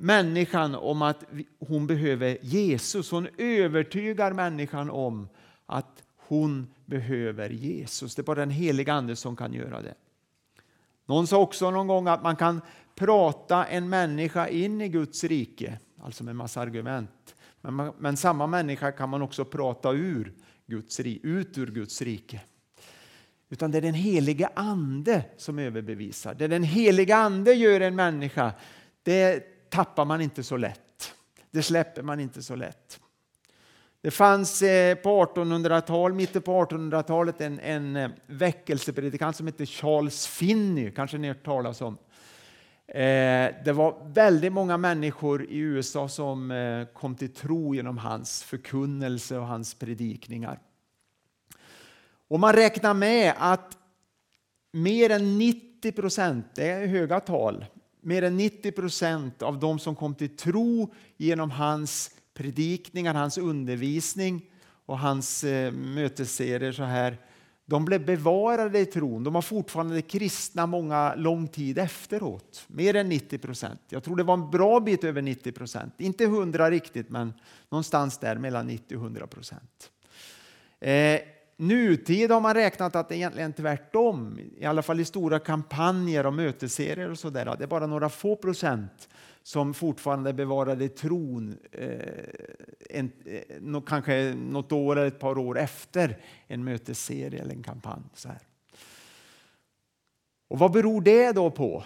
människan 0.00 0.74
om 0.74 1.02
att 1.02 1.24
hon 1.58 1.86
behöver 1.86 2.38
Jesus. 2.42 3.10
Hon 3.10 3.28
övertygar 3.38 4.32
människan 4.32 4.90
om 4.90 5.28
att 5.66 6.02
hon 6.16 6.66
behöver 6.86 7.50
Jesus. 7.50 8.14
Det 8.14 8.22
är 8.22 8.24
bara 8.24 8.40
den 8.40 8.50
heliga 8.50 8.92
Ande 8.92 9.16
som 9.16 9.36
kan 9.36 9.52
göra 9.52 9.82
det. 9.82 9.94
Någon 11.06 11.26
sa 11.26 11.38
också 11.38 11.70
någon 11.70 11.86
gång 11.86 12.08
att 12.08 12.22
man 12.22 12.36
kan 12.36 12.60
prata 12.94 13.64
en 13.64 13.88
människa 13.88 14.48
in 14.48 14.80
i 14.80 14.88
Guds 14.88 15.24
rike, 15.24 15.78
alltså 16.02 16.24
med 16.24 16.36
massa 16.36 16.60
argument. 16.60 17.34
Men, 17.60 17.74
man, 17.74 17.92
men 17.98 18.16
samma 18.16 18.46
människa 18.46 18.92
kan 18.92 19.08
man 19.08 19.22
också 19.22 19.44
prata 19.44 19.92
ur 19.92 20.32
Guds, 20.66 21.00
ut 21.00 21.58
ur 21.58 21.66
Guds 21.66 22.02
rike. 22.02 22.40
Utan 23.48 23.70
det 23.70 23.78
är 23.78 23.82
den 23.82 23.94
helige 23.94 24.48
Ande 24.54 25.24
som 25.36 25.58
överbevisar. 25.58 26.34
Det 26.34 26.48
den 26.48 26.62
helige 26.62 27.16
Ande 27.16 27.54
gör 27.54 27.80
en 27.80 27.96
människa, 27.96 28.52
det 29.02 29.44
tappar 29.70 30.04
man 30.04 30.20
inte 30.20 30.42
så 30.42 30.56
lätt. 30.56 31.14
Det 31.50 31.62
släpper 31.62 32.02
man 32.02 32.20
inte 32.20 32.42
så 32.42 32.54
lätt. 32.54 33.00
Det 34.02 34.10
fanns 34.10 34.62
eh, 34.62 34.94
på 34.94 35.24
1800-talet, 35.24 36.16
mitten 36.16 36.42
på 36.42 36.64
1800-talet 36.64 37.40
en, 37.40 37.60
en 37.60 37.96
eh, 37.96 38.10
väckelsepredikant 38.26 39.36
som 39.36 39.46
hette 39.46 39.66
Charles 39.66 40.26
Finney, 40.26 40.90
kanske 40.90 41.18
ni 41.18 41.28
har 41.28 41.34
hört 41.34 41.44
talas 41.44 41.80
om. 41.80 41.98
Eh, 42.86 43.54
det 43.64 43.72
var 43.74 44.12
väldigt 44.12 44.52
många 44.52 44.76
människor 44.76 45.44
i 45.44 45.58
USA 45.58 46.08
som 46.08 46.86
kom 46.94 47.14
till 47.14 47.34
tro 47.34 47.74
genom 47.74 47.98
hans 47.98 48.42
förkunnelse 48.42 49.38
och 49.38 49.46
hans 49.46 49.74
predikningar. 49.74 50.60
Och 52.28 52.40
man 52.40 52.52
räknar 52.52 52.94
med 52.94 53.34
att 53.38 53.78
mer 54.72 55.10
än 55.10 55.38
90 55.38 55.92
procent, 55.92 56.46
det 56.54 56.70
är 56.70 56.86
höga 56.86 57.20
tal, 57.20 57.64
mer 58.00 58.22
än 58.22 58.36
90 58.36 58.72
procent 58.72 59.42
av 59.42 59.58
de 59.58 59.78
som 59.78 59.96
kom 59.96 60.14
till 60.14 60.36
tro 60.36 60.94
genom 61.16 61.50
hans 61.50 62.10
predikningar, 62.34 63.14
hans 63.14 63.38
undervisning 63.38 64.50
och 64.86 64.98
hans 64.98 65.44
eh, 65.44 65.72
mötesserier 65.72 66.72
så 66.72 66.82
här, 66.82 67.18
de 67.66 67.84
blev 67.84 68.04
bevarade 68.04 68.78
i 68.78 68.86
tron. 68.86 69.24
De 69.24 69.32
var 69.32 69.42
fortfarande 69.42 70.02
kristna 70.02 70.66
många 70.66 71.14
lång 71.14 71.48
tid 71.48 71.78
efteråt. 71.78 72.64
Mer 72.66 72.96
än 72.96 73.08
90 73.08 73.38
procent. 73.38 73.80
Jag 73.88 74.04
tror 74.04 74.16
det 74.16 74.22
var 74.22 74.34
en 74.34 74.50
bra 74.50 74.80
bit 74.80 75.04
över 75.04 75.22
90 75.22 75.52
procent. 75.52 75.94
Inte 75.98 76.24
100 76.24 76.70
riktigt, 76.70 77.10
men 77.10 77.32
någonstans 77.68 78.18
där 78.18 78.36
mellan 78.36 78.66
90 78.66 78.96
och 78.96 79.02
100 79.02 79.26
procent. 79.26 79.90
Eh, 80.80 81.20
nutid 81.60 82.30
har 82.30 82.40
man 82.40 82.54
räknat 82.54 82.96
att 82.96 83.08
det 83.08 83.14
är 83.14 83.16
egentligen 83.16 83.52
tvärtom. 83.52 84.38
I 84.56 84.64
alla 84.64 84.82
fall 84.82 85.00
i 85.00 85.04
stora 85.04 85.38
kampanjer 85.38 86.26
och 86.26 86.34
mötesserier 86.34 87.10
och 87.10 87.18
sådär. 87.18 87.56
Det 87.58 87.64
är 87.64 87.68
bara 87.68 87.86
några 87.86 88.08
få 88.08 88.36
procent 88.36 89.08
som 89.42 89.74
fortfarande 89.74 90.32
bevarade 90.32 90.88
tron 90.88 91.56
eh, 91.72 91.98
en, 92.90 93.12
eh, 93.24 93.80
kanske 93.80 94.34
något 94.34 94.72
år 94.72 94.96
eller 94.96 95.08
ett 95.08 95.18
par 95.18 95.38
år 95.38 95.58
efter 95.58 96.16
en 96.46 96.64
mötesserie 96.64 97.40
eller 97.40 97.54
en 97.54 97.62
kampanj. 97.62 98.02
Så 98.14 98.28
här. 98.28 98.38
Och 100.48 100.58
vad 100.58 100.72
beror 100.72 101.00
det 101.02 101.32
då 101.32 101.50
på? 101.50 101.84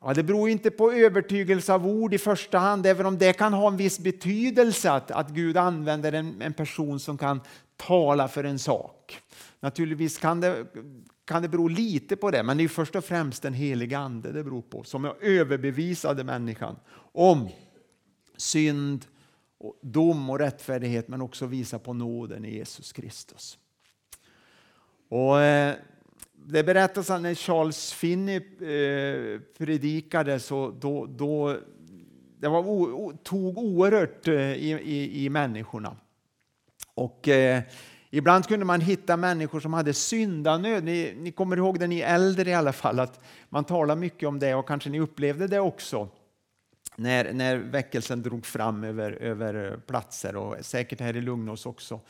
Ja, 0.00 0.14
det 0.14 0.22
beror 0.22 0.48
inte 0.48 0.70
på 0.70 0.92
övertygelse 0.92 1.72
av 1.72 1.86
ord 1.86 2.14
i 2.14 2.18
första 2.18 2.58
hand, 2.58 2.86
även 2.86 3.06
om 3.06 3.18
det 3.18 3.32
kan 3.32 3.52
ha 3.52 3.68
en 3.68 3.76
viss 3.76 3.98
betydelse 3.98 4.90
att, 4.90 5.10
att 5.10 5.30
Gud 5.30 5.56
använder 5.56 6.12
en, 6.12 6.42
en 6.42 6.52
person 6.52 7.00
som 7.00 7.18
kan 7.18 7.40
tala 7.86 8.28
för 8.28 8.44
en 8.44 8.58
sak. 8.58 9.18
Naturligtvis 9.60 10.18
kan 10.18 10.40
det, 10.40 10.66
kan 11.24 11.42
det 11.42 11.48
bero 11.48 11.68
lite 11.68 12.16
på 12.16 12.30
det, 12.30 12.42
men 12.42 12.56
det 12.56 12.64
är 12.64 12.68
först 12.68 12.96
och 12.96 13.04
främst 13.04 13.42
den 13.42 13.54
heliga 13.54 13.98
Ande 13.98 14.32
det 14.32 14.44
beror 14.44 14.62
på, 14.62 14.84
som 14.84 15.12
överbevisade 15.20 16.24
människan 16.24 16.76
om 17.12 17.48
synd, 18.36 19.06
dom 19.82 20.30
och 20.30 20.38
rättfärdighet, 20.38 21.08
men 21.08 21.20
också 21.20 21.46
visa 21.46 21.78
på 21.78 21.92
nåden 21.92 22.44
i 22.44 22.54
Jesus 22.54 22.92
Kristus. 22.92 23.58
Och, 25.08 25.40
eh, 25.40 25.74
det 26.46 26.64
berättas 26.64 27.10
att 27.10 27.22
när 27.22 27.34
Charles 27.34 27.92
Finney 27.92 28.36
eh, 28.36 29.40
predikade 29.58 30.40
så 30.40 30.70
då, 30.80 31.06
då 31.06 31.56
det 32.38 32.48
var, 32.48 32.68
o, 32.68 33.12
tog 33.22 33.58
oerhört 33.58 34.28
eh, 34.28 34.34
i, 34.34 34.70
i, 34.72 35.24
i 35.24 35.30
människorna. 35.30 35.96
Och 36.94 37.28
eh, 37.28 37.62
Ibland 38.12 38.46
kunde 38.46 38.64
man 38.64 38.80
hitta 38.80 39.16
människor 39.16 39.60
som 39.60 39.72
hade 39.72 39.94
syndanöd. 39.94 40.84
Ni, 40.84 41.14
ni 41.16 41.32
kommer 41.32 41.56
ihåg 41.56 41.78
det, 41.78 41.86
ni 41.86 42.00
äldre 42.00 42.50
i 42.50 42.54
alla 42.54 42.72
fall, 42.72 43.00
att 43.00 43.20
man 43.48 43.64
talar 43.64 43.96
mycket 43.96 44.28
om 44.28 44.38
det 44.38 44.54
och 44.54 44.68
kanske 44.68 44.90
ni 44.90 45.00
upplevde 45.00 45.46
det 45.46 45.60
också 45.60 46.08
när, 46.96 47.32
när 47.32 47.56
väckelsen 47.56 48.22
drog 48.22 48.46
fram 48.46 48.84
över, 48.84 49.12
över 49.12 49.76
platser 49.86 50.36
och 50.36 50.56
säkert 50.60 51.00
här 51.00 51.16
i 51.16 51.20
Lugnås 51.20 51.66
också. 51.66 52.00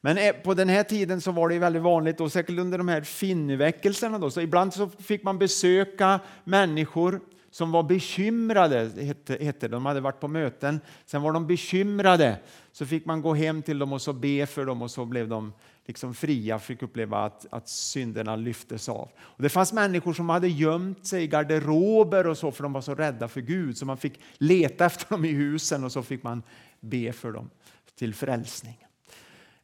Men 0.00 0.18
eh, 0.18 0.32
på 0.32 0.54
den 0.54 0.68
här 0.68 0.82
tiden 0.82 1.20
så 1.20 1.32
var 1.32 1.48
det 1.48 1.58
väldigt 1.58 1.82
vanligt, 1.82 2.20
och 2.20 2.32
säkert 2.32 2.58
under 2.58 2.78
de 2.78 2.88
här 2.88 3.00
finnväckelserna, 3.00 4.18
då, 4.18 4.30
så 4.30 4.40
ibland 4.40 4.74
så 4.74 4.88
fick 4.88 5.22
man 5.22 5.38
besöka 5.38 6.20
människor 6.44 7.20
som 7.50 7.70
var 7.70 7.82
bekymrade, 7.82 8.90
hette, 9.04 9.38
hette 9.40 9.68
de 9.68 9.86
hade 9.86 10.00
varit 10.00 10.20
på 10.20 10.28
möten. 10.28 10.80
Sen 11.04 11.22
var 11.22 11.32
de 11.32 11.46
bekymrade, 11.46 12.36
så 12.72 12.86
fick 12.86 13.04
man 13.04 13.22
gå 13.22 13.34
hem 13.34 13.62
till 13.62 13.78
dem 13.78 13.92
och 13.92 14.02
så 14.02 14.12
be 14.12 14.46
för 14.46 14.66
dem 14.66 14.82
och 14.82 14.90
så 14.90 15.04
blev 15.04 15.28
de 15.28 15.52
liksom 15.86 16.14
fria, 16.14 16.58
fick 16.58 16.82
uppleva 16.82 17.18
att, 17.18 17.46
att 17.50 17.68
synderna 17.68 18.36
lyftes 18.36 18.88
av. 18.88 19.08
Och 19.18 19.42
det 19.42 19.48
fanns 19.48 19.72
människor 19.72 20.12
som 20.12 20.28
hade 20.28 20.48
gömt 20.48 21.06
sig 21.06 21.22
i 21.22 21.26
garderober 21.26 22.26
och 22.26 22.38
så 22.38 22.52
för 22.52 22.62
de 22.62 22.72
var 22.72 22.80
så 22.80 22.94
rädda 22.94 23.28
för 23.28 23.40
Gud 23.40 23.78
så 23.78 23.86
man 23.86 23.96
fick 23.96 24.20
leta 24.38 24.86
efter 24.86 25.06
dem 25.08 25.24
i 25.24 25.32
husen 25.32 25.84
och 25.84 25.92
så 25.92 26.02
fick 26.02 26.22
man 26.22 26.42
be 26.80 27.12
för 27.12 27.32
dem 27.32 27.50
till 27.94 28.14
frälsning. 28.14 28.84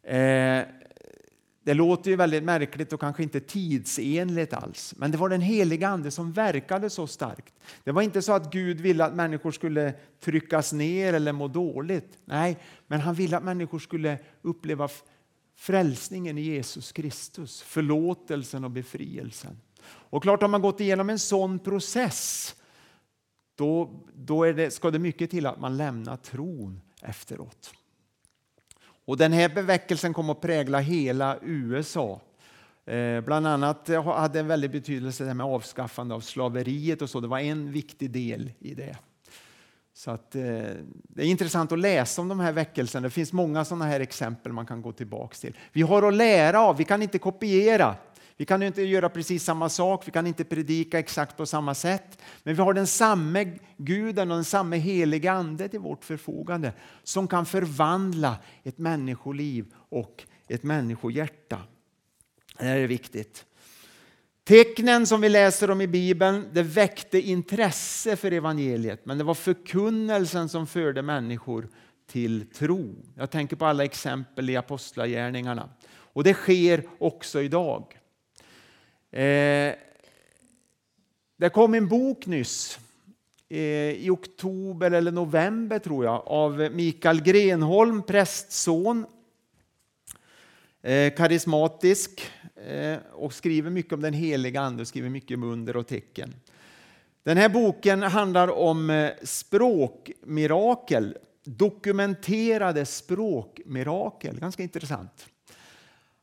Eh, 0.02 0.64
det 1.64 1.74
låter 1.74 2.10
ju 2.10 2.16
väldigt 2.16 2.44
märkligt 2.44 2.92
och 2.92 3.00
kanske 3.00 3.22
inte 3.22 3.40
tidsenligt 3.40 4.52
alls. 4.52 4.94
Men 4.96 5.10
det 5.10 5.18
var 5.18 5.28
den 5.28 5.40
heliga 5.40 5.88
Ande 5.88 6.10
som 6.10 6.32
verkade 6.32 6.90
så 6.90 7.06
starkt. 7.06 7.54
Det 7.84 7.92
var 7.92 8.02
inte 8.02 8.22
så 8.22 8.32
att 8.32 8.52
Gud 8.52 8.80
ville 8.80 9.04
att 9.04 9.14
människor 9.14 9.50
skulle 9.50 9.94
tryckas 10.20 10.72
ner 10.72 11.14
eller 11.14 11.32
må 11.32 11.48
dåligt. 11.48 12.18
Nej, 12.24 12.58
men 12.86 13.00
han 13.00 13.14
ville 13.14 13.36
att 13.36 13.44
människor 13.44 13.78
skulle 13.78 14.18
uppleva 14.42 14.88
frälsningen 15.56 16.38
i 16.38 16.40
Jesus 16.40 16.92
Kristus, 16.92 17.62
förlåtelsen 17.62 18.64
och 18.64 18.70
befrielsen. 18.70 19.60
Och 19.86 20.22
klart, 20.22 20.42
har 20.42 20.48
man 20.48 20.62
gått 20.62 20.80
igenom 20.80 21.10
en 21.10 21.18
sån 21.18 21.58
process, 21.58 22.54
då, 23.54 24.00
då 24.14 24.44
det, 24.52 24.70
ska 24.70 24.90
det 24.90 24.98
mycket 24.98 25.30
till 25.30 25.46
att 25.46 25.60
man 25.60 25.76
lämnar 25.76 26.16
tron 26.16 26.80
efteråt. 27.02 27.74
Och 29.04 29.16
den 29.16 29.32
här 29.32 29.62
väckelsen 29.62 30.14
kom 30.14 30.30
att 30.30 30.40
prägla 30.40 30.78
hela 30.78 31.36
USA. 31.42 32.20
Eh, 32.86 33.20
bland 33.20 33.46
annat 33.46 33.88
hade 34.04 34.40
en 34.40 34.46
väldig 34.46 34.70
betydelse 34.70 35.24
det 35.24 35.34
med 35.34 35.46
avskaffande 35.46 36.14
av 36.14 36.20
slaveriet 36.20 37.02
och 37.02 37.10
så. 37.10 37.20
Det 37.20 37.28
var 37.28 37.38
en 37.38 37.72
viktig 37.72 38.10
del 38.10 38.52
i 38.58 38.74
det. 38.74 38.96
Så 39.96 40.10
att, 40.10 40.34
eh, 40.34 40.42
det 40.92 41.22
är 41.22 41.26
intressant 41.26 41.72
att 41.72 41.78
läsa 41.78 42.22
om 42.22 42.28
de 42.28 42.40
här 42.40 42.52
väckelserna. 42.52 43.06
Det 43.06 43.10
finns 43.10 43.32
många 43.32 43.64
sådana 43.64 43.84
här 43.84 44.00
exempel 44.00 44.52
man 44.52 44.66
kan 44.66 44.82
gå 44.82 44.92
tillbaka 44.92 45.34
till. 45.34 45.56
Vi 45.72 45.82
har 45.82 46.02
att 46.02 46.14
lära 46.14 46.60
av, 46.60 46.76
vi 46.76 46.84
kan 46.84 47.02
inte 47.02 47.18
kopiera. 47.18 47.96
Vi 48.36 48.44
kan 48.44 48.62
inte 48.62 48.82
göra 48.82 49.08
precis 49.08 49.44
samma 49.44 49.68
sak, 49.68 50.08
vi 50.08 50.12
kan 50.12 50.26
inte 50.26 50.44
predika 50.44 50.98
exakt 50.98 51.36
på 51.36 51.46
samma 51.46 51.74
sätt. 51.74 52.18
Men 52.42 52.54
vi 52.54 52.62
har 52.62 52.74
den 52.74 52.86
samme 52.86 53.58
guden 53.76 54.30
och 54.30 54.36
den 54.36 54.44
samme 54.44 54.76
heliga 54.76 55.32
ande 55.32 55.68
till 55.68 55.80
vårt 55.80 56.04
förfogande 56.04 56.72
som 57.02 57.28
kan 57.28 57.46
förvandla 57.46 58.36
ett 58.62 58.78
människoliv 58.78 59.66
och 59.74 60.24
ett 60.48 60.62
människohjärta. 60.62 61.58
Det 62.58 62.64
här 62.64 62.76
är 62.76 62.86
viktigt. 62.86 63.44
Tecknen 64.44 65.06
som 65.06 65.20
vi 65.20 65.28
läser 65.28 65.70
om 65.70 65.80
i 65.80 65.86
Bibeln 65.86 66.48
det 66.52 66.62
väckte 66.62 67.20
intresse 67.20 68.16
för 68.16 68.32
evangeliet 68.32 69.06
men 69.06 69.18
det 69.18 69.24
var 69.24 69.34
förkunnelsen 69.34 70.48
som 70.48 70.66
förde 70.66 71.02
människor 71.02 71.68
till 72.06 72.46
tro. 72.50 72.94
Jag 73.16 73.30
tänker 73.30 73.56
på 73.56 73.66
alla 73.66 73.84
exempel 73.84 74.50
i 74.50 74.56
apostlagärningarna. 74.56 75.68
Och 75.88 76.24
det 76.24 76.34
sker 76.34 76.84
också 76.98 77.42
idag. 77.42 77.98
Eh, 79.14 79.74
det 81.36 81.48
kom 81.52 81.74
en 81.74 81.88
bok 81.88 82.26
nyss 82.26 82.78
eh, 83.48 83.58
i 83.90 84.10
oktober 84.10 84.90
eller 84.90 85.12
november 85.12 85.78
tror 85.78 86.04
jag 86.04 86.22
av 86.26 86.68
Mikael 86.72 87.22
Grenholm, 87.22 88.02
prästson. 88.02 89.06
Eh, 90.82 91.14
karismatisk 91.14 92.30
eh, 92.68 92.98
och 93.12 93.34
skriver 93.34 93.70
mycket 93.70 93.92
om 93.92 94.00
den 94.00 94.14
heliga 94.14 94.60
Ande, 94.60 94.86
skriver 94.86 95.08
mycket 95.08 95.36
om 95.36 95.42
under 95.42 95.76
och 95.76 95.86
tecken. 95.86 96.34
Den 97.22 97.36
här 97.36 97.48
boken 97.48 98.02
handlar 98.02 98.48
om 98.48 98.90
eh, 98.90 99.10
språkmirakel, 99.22 101.16
dokumenterade 101.44 102.86
språkmirakel. 102.86 104.40
Ganska 104.40 104.62
intressant. 104.62 105.26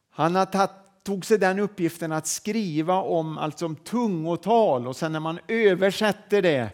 Han 0.10 0.36
har 0.36 0.46
tagit 0.46 0.72
tog 1.04 1.26
sig 1.26 1.38
den 1.38 1.60
uppgiften 1.60 2.12
att 2.12 2.28
skriva 2.28 3.02
om, 3.02 3.38
alltså 3.38 3.66
om 3.66 3.76
tungotal 3.76 4.88
och 4.88 4.96
sen 4.96 5.12
när 5.12 5.20
man 5.20 5.40
översätter 5.48 6.42
det, 6.42 6.70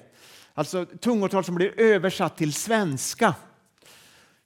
alltså 0.53 0.85
tungotal 0.85 1.43
som 1.43 1.55
blir 1.55 1.79
översatt 1.79 2.37
till 2.37 2.53
svenska. 2.53 3.35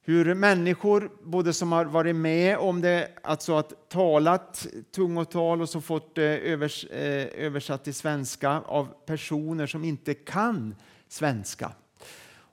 Hur 0.03 0.33
människor, 0.33 1.11
både 1.23 1.53
som 1.53 1.71
har 1.71 1.85
varit 1.85 2.15
med 2.15 2.57
om 2.57 2.81
det, 2.81 3.07
alltså 3.23 3.57
att 3.57 3.89
talat 3.89 4.67
tungotal 4.95 5.61
och 5.61 5.69
så 5.69 5.81
fått 5.81 6.15
det 6.15 6.37
övers, 6.37 6.85
eh, 6.85 7.45
översatt 7.45 7.83
till 7.83 7.93
svenska 7.93 8.61
av 8.65 8.87
personer 9.05 9.67
som 9.67 9.83
inte 9.83 10.13
kan 10.13 10.75
svenska. 11.07 11.71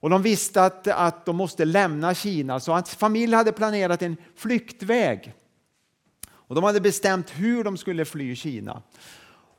Och 0.00 0.10
de 0.10 0.22
visste 0.22 0.64
att, 0.64 0.88
att 0.88 1.26
de 1.26 1.36
måste 1.36 1.64
lämna 1.64 2.14
Kina 2.14 2.60
så 2.60 2.72
hans 2.72 2.94
familj 2.94 3.34
hade 3.34 3.52
planerat 3.52 4.02
en 4.02 4.16
flyktväg. 4.36 5.32
Och 6.28 6.54
de 6.54 6.64
hade 6.64 6.80
bestämt 6.80 7.30
hur 7.30 7.64
de 7.64 7.76
skulle 7.76 8.04
fly 8.04 8.36
Kina. 8.36 8.82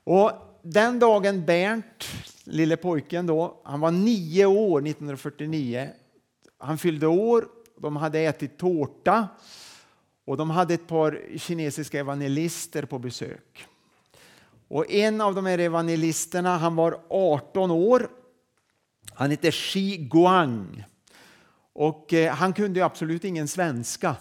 Och 0.03 0.31
den 0.71 0.99
dagen 0.99 1.45
Bernt 1.45 2.07
lille 2.43 2.77
pojken 2.77 3.27
då, 3.27 3.61
han 3.63 3.79
var 3.79 3.91
nio 3.91 4.45
år 4.45 4.79
1949. 4.79 5.89
Han 6.57 6.77
fyllde 6.77 7.07
år, 7.07 7.47
de 7.81 7.95
hade 7.95 8.19
ätit 8.19 8.57
tårta 8.57 9.27
och 10.25 10.37
de 10.37 10.49
hade 10.49 10.73
ett 10.73 10.87
par 10.87 11.37
kinesiska 11.37 11.99
evangelister 11.99 12.85
på 12.85 12.99
besök. 12.99 13.67
Och 14.67 14.91
en 14.91 15.21
av 15.21 15.35
de 15.35 15.45
här 15.45 15.57
evangelisterna, 15.57 16.57
han 16.57 16.75
var 16.75 16.99
18 17.09 17.71
år. 17.71 18.09
Han 19.13 19.31
hette 19.31 19.51
Shi 19.51 19.97
Guang. 19.97 20.83
Och 21.73 22.13
eh, 22.13 22.33
han 22.33 22.53
kunde 22.53 22.85
absolut 22.85 23.23
ingen 23.23 23.47
svenska. 23.47 24.15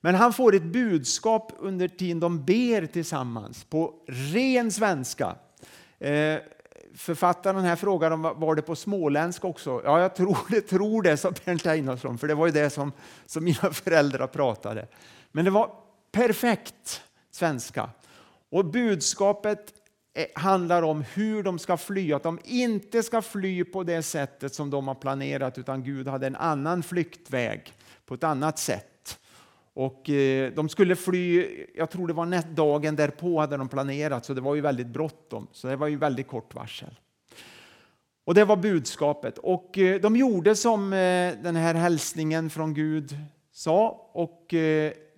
Men 0.00 0.14
han 0.14 0.32
får 0.32 0.54
ett 0.54 0.62
budskap 0.62 1.52
under 1.58 1.88
tiden 1.88 2.20
de 2.20 2.44
ber 2.44 2.86
tillsammans 2.86 3.64
på 3.64 3.94
ren 4.06 4.72
svenska. 4.72 5.36
Eh, 6.02 6.38
författaren 6.94 7.64
här 7.64 7.76
frågar 7.76 8.10
om 8.10 8.22
var 8.22 8.54
det 8.54 8.62
på 8.62 8.76
småländska 8.76 9.46
också. 9.46 9.82
Ja, 9.84 10.00
jag 10.00 10.14
tror 10.14 10.38
det, 10.48 10.60
tror 10.60 11.02
det, 11.02 11.16
sa 11.16 11.32
Bernt 11.44 11.66
Einarsson, 11.66 12.18
för 12.18 12.28
det 12.28 12.34
var 12.34 12.46
ju 12.46 12.52
det 12.52 12.70
som, 12.70 12.92
som 13.26 13.44
mina 13.44 13.72
föräldrar 13.72 14.26
pratade. 14.26 14.86
Men 15.32 15.44
det 15.44 15.50
var 15.50 15.70
perfekt 16.12 17.02
svenska. 17.30 17.90
Och 18.50 18.64
budskapet 18.64 19.72
eh, 20.14 20.26
handlar 20.34 20.82
om 20.82 21.04
hur 21.14 21.42
de 21.42 21.58
ska 21.58 21.76
fly, 21.76 22.12
att 22.12 22.22
de 22.22 22.38
inte 22.44 23.02
ska 23.02 23.22
fly 23.22 23.64
på 23.64 23.82
det 23.82 24.02
sättet 24.02 24.54
som 24.54 24.70
de 24.70 24.88
har 24.88 24.94
planerat, 24.94 25.58
utan 25.58 25.84
Gud 25.84 26.08
hade 26.08 26.26
en 26.26 26.36
annan 26.36 26.82
flyktväg 26.82 27.72
på 28.06 28.14
ett 28.14 28.24
annat 28.24 28.58
sätt. 28.58 28.91
Och 29.74 30.10
eh, 30.10 30.52
de 30.52 30.68
skulle 30.68 30.96
fly, 30.96 31.46
jag 31.74 31.90
tror 31.90 32.06
det 32.06 32.12
var 32.12 32.54
dagen 32.54 32.96
därpå 32.96 33.40
hade 33.40 33.56
de 33.56 33.68
planerat, 33.68 34.24
så 34.24 34.34
det 34.34 34.40
var 34.40 34.54
ju 34.54 34.60
väldigt 34.60 34.86
bråttom. 34.86 35.46
Så 35.52 35.68
det 35.68 35.76
var 35.76 35.86
ju 35.86 35.96
väldigt 35.96 36.28
kort 36.28 36.54
varsel. 36.54 37.00
Och 38.24 38.34
det 38.34 38.44
var 38.44 38.56
budskapet. 38.56 39.38
Och 39.38 39.78
eh, 39.78 40.00
de 40.00 40.16
gjorde 40.16 40.56
som 40.56 40.92
eh, 40.92 41.32
den 41.42 41.56
här 41.56 41.74
hälsningen 41.74 42.50
från 42.50 42.74
Gud 42.74 43.16
sa 43.52 44.10
och 44.12 44.46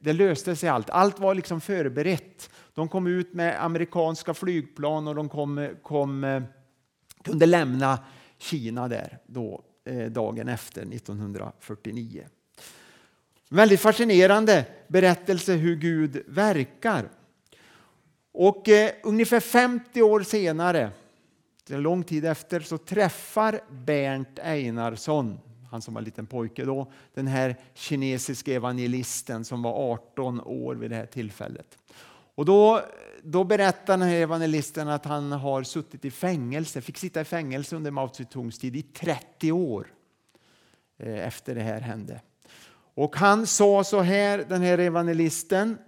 det 0.00 0.12
löste 0.12 0.56
sig 0.56 0.68
allt. 0.68 0.90
Allt 0.90 1.18
var 1.18 1.34
liksom 1.34 1.60
förberett. 1.60 2.50
De 2.74 2.88
kom 2.88 3.06
ut 3.06 3.34
med 3.34 3.64
amerikanska 3.64 4.34
flygplan 4.34 5.08
och 5.08 5.14
de 5.14 5.28
kom, 5.28 5.68
kom, 5.82 6.42
kunde 7.24 7.46
lämna 7.46 7.98
Kina 8.38 8.88
där 8.88 9.18
då, 9.26 9.62
dagen 10.10 10.48
efter 10.48 10.82
1949. 10.82 12.24
Väldigt 13.50 13.80
fascinerande 13.80 14.64
berättelse 14.88 15.52
hur 15.52 15.76
Gud 15.76 16.22
verkar. 16.26 17.08
Och 18.32 18.68
eh, 18.68 18.90
ungefär 19.02 19.40
50 19.40 20.02
år 20.02 20.20
senare, 20.20 20.90
en 21.70 21.82
lång 21.82 22.04
tid 22.04 22.24
efter, 22.24 22.60
så 22.60 22.78
träffar 22.78 23.60
Bernt 23.70 24.38
Einarsson, 24.38 25.38
han 25.70 25.82
som 25.82 25.94
var 25.94 26.02
liten 26.02 26.26
pojke 26.26 26.64
då, 26.64 26.92
den 27.14 27.26
här 27.26 27.56
kinesiske 27.74 28.54
evangelisten 28.54 29.44
som 29.44 29.62
var 29.62 29.92
18 29.92 30.40
år 30.40 30.74
vid 30.74 30.90
det 30.90 30.96
här 30.96 31.06
tillfället. 31.06 31.78
Och 32.34 32.44
då, 32.44 32.80
då 33.22 33.44
berättar 33.44 33.98
den 33.98 34.08
här 34.08 34.16
evangelisten 34.16 34.88
att 34.88 35.04
han 35.04 35.32
har 35.32 35.62
suttit 35.62 36.04
i 36.04 36.10
fängelse, 36.10 36.80
fick 36.80 36.98
sitta 36.98 37.20
i 37.20 37.24
fängelse 37.24 37.76
under 37.76 37.90
Mao 37.90 38.08
Zedongs 38.08 38.58
tid 38.58 38.76
i 38.76 38.82
30 38.82 39.52
år 39.52 39.86
eh, 40.98 41.26
efter 41.26 41.54
det 41.54 41.62
här 41.62 41.80
hände. 41.80 42.20
Och 42.94 43.16
han 43.16 43.46
sa 43.46 43.84
så 43.84 44.00
här, 44.00 44.44
den 44.48 44.62
här 44.62 44.78
evangelisten, 44.78 45.78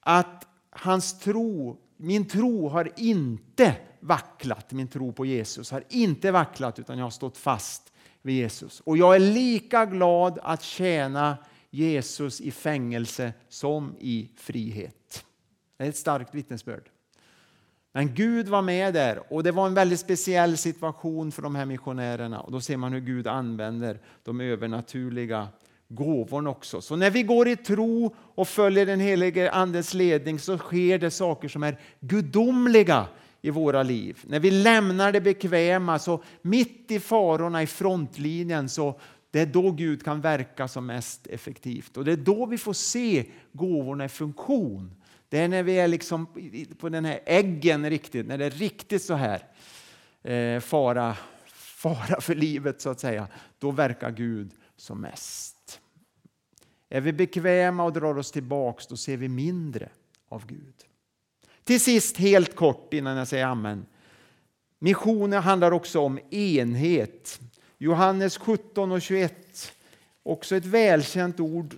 att 0.00 0.46
hans 0.70 1.18
tro, 1.18 1.76
min 1.96 2.28
tro 2.28 2.68
har 2.68 2.92
inte 2.96 3.74
vacklat, 4.00 4.72
min 4.72 4.88
tro 4.88 5.12
på 5.12 5.26
Jesus 5.26 5.70
har 5.70 5.84
inte 5.88 6.30
vacklat 6.30 6.78
utan 6.78 6.98
jag 6.98 7.04
har 7.04 7.10
stått 7.10 7.38
fast 7.38 7.92
vid 8.22 8.36
Jesus. 8.36 8.80
Och 8.80 8.96
jag 8.96 9.14
är 9.14 9.20
lika 9.20 9.86
glad 9.86 10.38
att 10.42 10.62
tjäna 10.62 11.36
Jesus 11.70 12.40
i 12.40 12.50
fängelse 12.50 13.32
som 13.48 13.96
i 14.00 14.30
frihet. 14.36 15.24
Det 15.76 15.84
är 15.84 15.88
ett 15.88 15.96
starkt 15.96 16.34
vittnesbörd. 16.34 16.90
Men 17.92 18.14
Gud 18.14 18.48
var 18.48 18.62
med 18.62 18.94
där 18.94 19.32
och 19.32 19.42
det 19.42 19.52
var 19.52 19.66
en 19.66 19.74
väldigt 19.74 20.00
speciell 20.00 20.56
situation 20.56 21.32
för 21.32 21.42
de 21.42 21.54
här 21.54 21.66
missionärerna. 21.66 22.40
Och 22.40 22.52
då 22.52 22.60
ser 22.60 22.76
man 22.76 22.92
hur 22.92 23.00
Gud 23.00 23.26
använder 23.26 24.00
de 24.22 24.40
övernaturliga 24.40 25.48
gåvorna 25.88 26.50
också. 26.50 26.80
Så 26.80 26.96
när 26.96 27.10
vi 27.10 27.22
går 27.22 27.48
i 27.48 27.56
tro 27.56 28.14
och 28.18 28.48
följer 28.48 28.86
den 28.86 29.00
helige 29.00 29.50
Andens 29.50 29.94
ledning 29.94 30.38
så 30.38 30.58
sker 30.58 30.98
det 30.98 31.10
saker 31.10 31.48
som 31.48 31.62
är 31.62 31.80
gudomliga 32.00 33.06
i 33.42 33.50
våra 33.50 33.82
liv. 33.82 34.18
När 34.26 34.40
vi 34.40 34.50
lämnar 34.50 35.12
det 35.12 35.20
bekväma, 35.20 35.98
så 35.98 36.22
mitt 36.42 36.90
i 36.90 37.00
farorna 37.00 37.62
i 37.62 37.66
frontlinjen, 37.66 38.68
så 38.68 39.00
det 39.30 39.40
är 39.40 39.46
då 39.46 39.70
Gud 39.70 40.04
kan 40.04 40.20
verka 40.20 40.68
som 40.68 40.86
mest 40.86 41.26
effektivt. 41.26 41.96
Och 41.96 42.04
det 42.04 42.12
är 42.12 42.16
då 42.16 42.46
vi 42.46 42.58
får 42.58 42.72
se 42.72 43.24
gåvorna 43.52 44.04
i 44.04 44.08
funktion. 44.08 44.94
Det 45.28 45.38
är 45.38 45.48
när 45.48 45.62
vi 45.62 45.78
är 45.78 45.88
liksom 45.88 46.26
på 46.78 46.88
den 46.88 47.04
här 47.04 47.20
äggen 47.26 47.90
riktigt, 47.90 48.26
när 48.26 48.38
det 48.38 48.44
är 48.44 48.50
riktigt 48.50 49.02
så 49.02 49.14
här 49.14 49.42
eh, 50.22 50.60
fara, 50.60 51.16
fara 51.46 52.20
för 52.20 52.34
livet 52.34 52.80
så 52.80 52.90
att 52.90 53.00
säga. 53.00 53.28
Då 53.58 53.70
verkar 53.70 54.10
Gud 54.10 54.50
som 54.76 55.00
mest. 55.00 55.53
Är 56.94 57.00
vi 57.00 57.12
bekväma 57.12 57.84
och 57.84 57.92
drar 57.92 58.18
oss 58.18 58.30
tillbaks, 58.30 58.86
då 58.86 58.96
ser 58.96 59.16
vi 59.16 59.28
mindre 59.28 59.88
av 60.28 60.46
Gud. 60.46 60.74
Till 61.64 61.80
sist, 61.80 62.16
helt 62.16 62.56
kort 62.56 62.94
innan 62.94 63.16
jag 63.16 63.28
säger 63.28 63.46
amen. 63.46 63.86
Missionen 64.78 65.42
handlar 65.42 65.72
också 65.72 66.00
om 66.00 66.18
enhet. 66.30 67.40
Johannes 67.78 68.38
17 68.38 68.92
och 68.92 69.02
21, 69.02 69.72
också 70.22 70.56
ett 70.56 70.64
välkänt 70.64 71.40
ord 71.40 71.74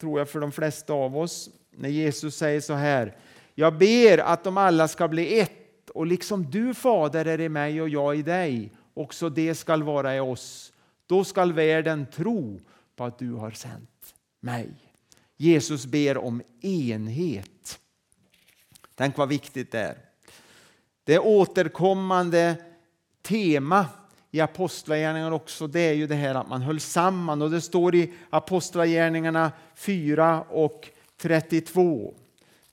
tror 0.00 0.18
jag 0.18 0.28
för 0.28 0.40
de 0.40 0.52
flesta 0.52 0.92
av 0.92 1.16
oss, 1.16 1.50
när 1.70 1.88
Jesus 1.88 2.36
säger 2.36 2.60
så 2.60 2.74
här. 2.74 3.16
Jag 3.54 3.78
ber 3.78 4.18
att 4.18 4.44
de 4.44 4.56
alla 4.56 4.88
ska 4.88 5.08
bli 5.08 5.40
ett 5.40 5.90
och 5.90 6.06
liksom 6.06 6.50
du 6.50 6.74
Fader 6.74 7.24
är 7.24 7.40
i 7.40 7.48
mig 7.48 7.82
och 7.82 7.88
jag 7.88 8.16
i 8.16 8.22
dig, 8.22 8.72
också 8.94 9.28
det 9.28 9.54
skall 9.54 9.82
vara 9.82 10.16
i 10.16 10.20
oss. 10.20 10.72
Då 11.06 11.24
skall 11.24 11.52
världen 11.52 12.06
tro 12.06 12.60
på 12.96 13.04
att 13.04 13.18
du 13.18 13.32
har 13.32 13.50
sänt 13.50 13.95
mig. 14.46 14.68
Jesus 15.36 15.86
ber 15.86 16.18
om 16.18 16.42
enhet. 16.60 17.78
Tänk 18.94 19.16
vad 19.16 19.28
viktigt 19.28 19.72
det 19.72 19.80
är. 19.80 19.98
Det 21.04 21.18
återkommande 21.18 22.56
tema 23.22 23.86
i 24.30 24.40
Apostlagärningarna 24.40 25.36
också, 25.36 25.66
det 25.66 25.80
är 25.80 25.92
ju 25.92 26.06
det 26.06 26.14
här 26.14 26.34
att 26.34 26.48
man 26.48 26.62
höll 26.62 26.80
samman. 26.80 27.42
Och 27.42 27.50
det 27.50 27.60
står 27.60 27.94
i 27.94 28.12
Apostlagärningarna 28.30 29.52
4 29.74 30.42
och 30.42 30.88
32 31.20 32.14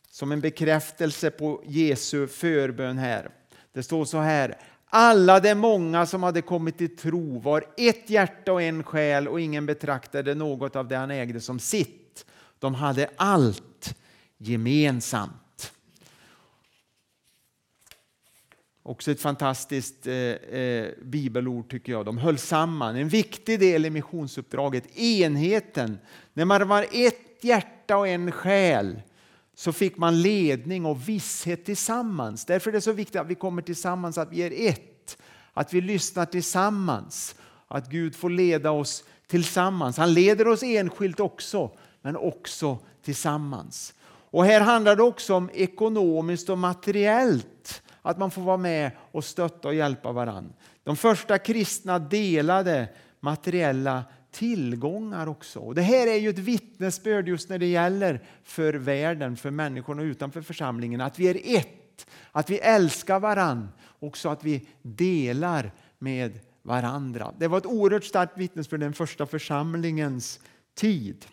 som 0.10 0.32
en 0.32 0.42
bekräftelse 0.42 1.32
på 1.32 1.64
Jesu 1.66 2.28
förbön 2.28 2.98
här. 2.98 3.30
Det 3.74 3.84
står 3.84 4.06
så 4.06 4.18
här. 4.18 4.58
Alla 4.96 5.40
de 5.40 5.56
många 5.56 6.06
som 6.06 6.24
hade 6.24 6.42
kommit 6.42 6.78
till 6.78 6.96
tro 6.96 7.40
var 7.40 7.64
ett 7.78 8.10
hjärta 8.10 8.54
och 8.54 8.62
en 8.62 8.84
själ 8.84 9.28
och 9.28 9.42
ingen 9.42 9.66
betraktade 9.66 10.36
något 10.36 10.76
av 10.76 10.88
det 10.88 10.96
han 10.96 11.12
ägde 11.12 11.42
som 11.42 11.60
sitt. 11.60 12.26
De 12.60 12.76
hade 12.76 13.10
allt 13.16 13.96
gemensamt. 14.38 15.72
Också 18.84 19.12
ett 19.12 19.22
fantastiskt 19.22 20.08
eh, 20.08 20.16
eh, 20.16 20.88
bibelord 21.02 21.70
tycker 21.70 21.92
jag. 21.92 22.06
De 22.06 22.18
höll 22.18 22.38
samman. 22.38 22.96
En 22.96 23.10
viktig 23.10 23.60
del 23.60 23.86
i 23.86 23.90
missionsuppdraget, 23.90 24.98
enheten. 24.98 25.98
När 26.34 26.46
man 26.46 26.68
var 26.68 26.86
ett 26.92 27.44
hjärta 27.44 27.98
och 27.98 28.08
en 28.08 28.32
själ 28.32 29.02
så 29.56 29.74
fick 29.74 29.98
man 29.98 30.22
ledning 30.22 30.86
och 30.86 31.10
visshet 31.10 31.66
tillsammans. 31.66 32.46
Därför 32.46 32.70
är 32.70 32.74
det 32.74 32.82
så 32.82 32.92
viktigt 32.92 33.22
att 33.22 33.28
vi 33.28 33.36
kommer 33.36 33.62
tillsammans, 33.62 34.18
att 34.18 34.32
vi 34.32 34.42
är 34.42 34.70
ett. 34.70 35.18
Att 35.54 35.74
vi 35.74 35.82
lyssnar 35.82 36.26
tillsammans. 36.26 37.36
Att 37.68 37.90
Gud 37.90 38.16
får 38.16 38.30
leda 38.30 38.72
oss 38.72 39.04
tillsammans. 39.28 39.98
Han 39.98 40.14
leder 40.14 40.48
oss 40.48 40.64
enskilt 40.64 41.20
också, 41.20 41.72
men 42.02 42.18
också 42.18 42.78
tillsammans. 43.04 43.94
Och 44.06 44.46
här 44.46 44.62
handlar 44.62 44.96
det 44.96 45.04
också 45.04 45.34
om 45.36 45.50
ekonomiskt 45.54 46.50
och 46.50 46.58
materiellt 46.58 47.82
att 48.02 48.18
man 48.18 48.32
får 48.32 48.42
vara 48.42 48.58
med 48.58 48.92
och 49.12 49.24
stötta 49.24 49.68
och 49.68 49.76
hjälpa 49.76 50.12
varandra. 50.12 50.54
De 50.84 50.96
första 50.98 51.38
kristna 51.38 52.00
delade 52.00 52.88
materiella 53.20 54.04
tillgångar 54.34 55.28
också. 55.28 55.60
Och 55.60 55.76
det 55.76 55.82
här 55.82 56.08
är 56.08 56.16
ju 56.16 56.30
ett 56.30 56.40
vittnesbörd 56.40 57.28
just 57.28 57.50
när 57.50 57.60
det 57.60 57.66
gäller 57.66 58.24
för 58.44 58.74
världen, 58.74 59.38
för 59.38 59.52
människorna 59.52 60.04
utanför 60.04 60.42
församlingen, 60.42 61.02
att 61.02 61.20
vi 61.20 61.28
är 61.28 61.58
ett, 61.58 62.08
att 62.32 62.50
vi 62.50 62.58
älskar 62.58 63.20
varann, 63.20 63.70
också 64.00 64.30
att 64.30 64.44
vi 64.44 64.68
delar 64.82 65.72
med 66.00 66.40
varandra. 66.62 67.34
Det 67.40 67.48
var 67.48 67.58
ett 67.58 67.66
oerhört 67.66 68.04
starkt 68.04 68.38
vittnesbörd 68.38 68.80
den 68.80 68.94
första 68.94 69.26
församlingens 69.26 70.40
tid. 70.76 71.26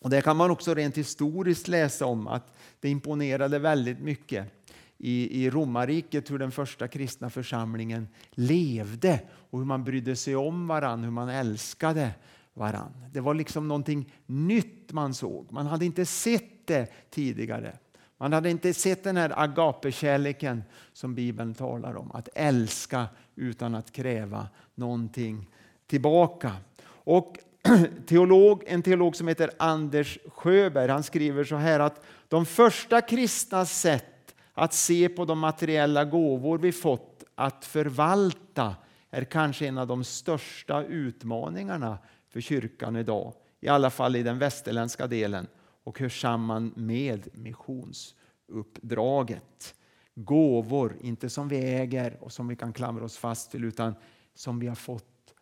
Och 0.00 0.10
det 0.10 0.20
kan 0.20 0.36
man 0.36 0.50
också 0.50 0.74
rent 0.74 0.98
historiskt 0.98 1.68
läsa 1.68 2.06
om 2.06 2.26
att 2.26 2.56
det 2.80 2.88
imponerade 2.88 3.58
väldigt 3.58 4.00
mycket 4.00 4.64
i, 4.98 5.44
i 5.44 5.50
romarriket 5.50 6.30
hur 6.30 6.38
den 6.38 6.52
första 6.52 6.88
kristna 6.88 7.30
församlingen 7.30 8.08
levde 8.30 9.20
och 9.54 9.60
hur 9.60 9.66
man 9.66 9.84
brydde 9.84 10.16
sig 10.16 10.36
om 10.36 10.66
varann, 10.66 11.04
hur 11.04 11.10
man 11.10 11.28
älskade 11.28 12.10
varann. 12.54 12.92
Det 13.12 13.20
var 13.20 13.34
liksom 13.34 13.68
någonting 13.68 14.12
nytt 14.26 14.92
man 14.92 15.14
såg. 15.14 15.52
Man 15.52 15.66
hade 15.66 15.84
inte 15.84 16.06
sett 16.06 16.66
det 16.66 16.86
tidigare. 17.10 17.76
Man 18.18 18.32
hade 18.32 18.50
inte 18.50 18.74
sett 18.74 19.04
den 19.04 19.16
här 19.16 19.32
agapekärleken 19.36 20.62
som 20.92 21.14
Bibeln 21.14 21.54
talar 21.54 21.96
om. 21.96 22.10
Att 22.12 22.28
älska 22.34 23.06
utan 23.34 23.74
att 23.74 23.92
kräva 23.92 24.48
någonting 24.74 25.50
tillbaka. 25.86 26.52
Och 26.86 27.36
teolog, 28.06 28.62
en 28.66 28.82
teolog 28.82 29.16
som 29.16 29.28
heter 29.28 29.50
Anders 29.58 30.18
Sjöberg 30.28 30.90
han 30.90 31.02
skriver 31.02 31.44
så 31.44 31.56
här 31.56 31.80
att 31.80 32.04
de 32.28 32.46
första 32.46 33.00
kristnas 33.00 33.80
sätt 33.80 34.34
att 34.54 34.74
se 34.74 35.08
på 35.08 35.24
de 35.24 35.38
materiella 35.38 36.04
gåvor 36.04 36.58
vi 36.58 36.72
fått 36.72 37.24
att 37.34 37.64
förvalta 37.64 38.74
är 39.14 39.24
kanske 39.24 39.66
en 39.66 39.78
av 39.78 39.86
de 39.86 40.04
största 40.04 40.84
utmaningarna 40.84 41.98
för 42.28 42.40
kyrkan 42.40 42.96
idag. 42.96 43.34
I 43.60 43.68
alla 43.68 43.90
fall 43.90 44.16
i 44.16 44.22
den 44.22 44.38
västerländska 44.38 45.06
delen 45.06 45.46
och 45.84 45.98
hör 45.98 46.08
samman 46.08 46.72
med 46.76 47.28
missionsuppdraget. 47.32 49.74
Gåvor, 50.14 50.96
inte 51.00 51.30
som 51.30 51.48
vi 51.48 51.56
äger 51.56 52.18
och 52.20 52.32
som 52.32 52.48
vi 52.48 52.56
kan 52.56 52.72
klamra 52.72 53.04
oss 53.04 53.16
fast 53.16 53.50
till 53.50 53.64
utan 53.64 53.94
som 54.34 54.58
vi 54.58 54.66
har 54.66 54.74
fått 54.74 55.34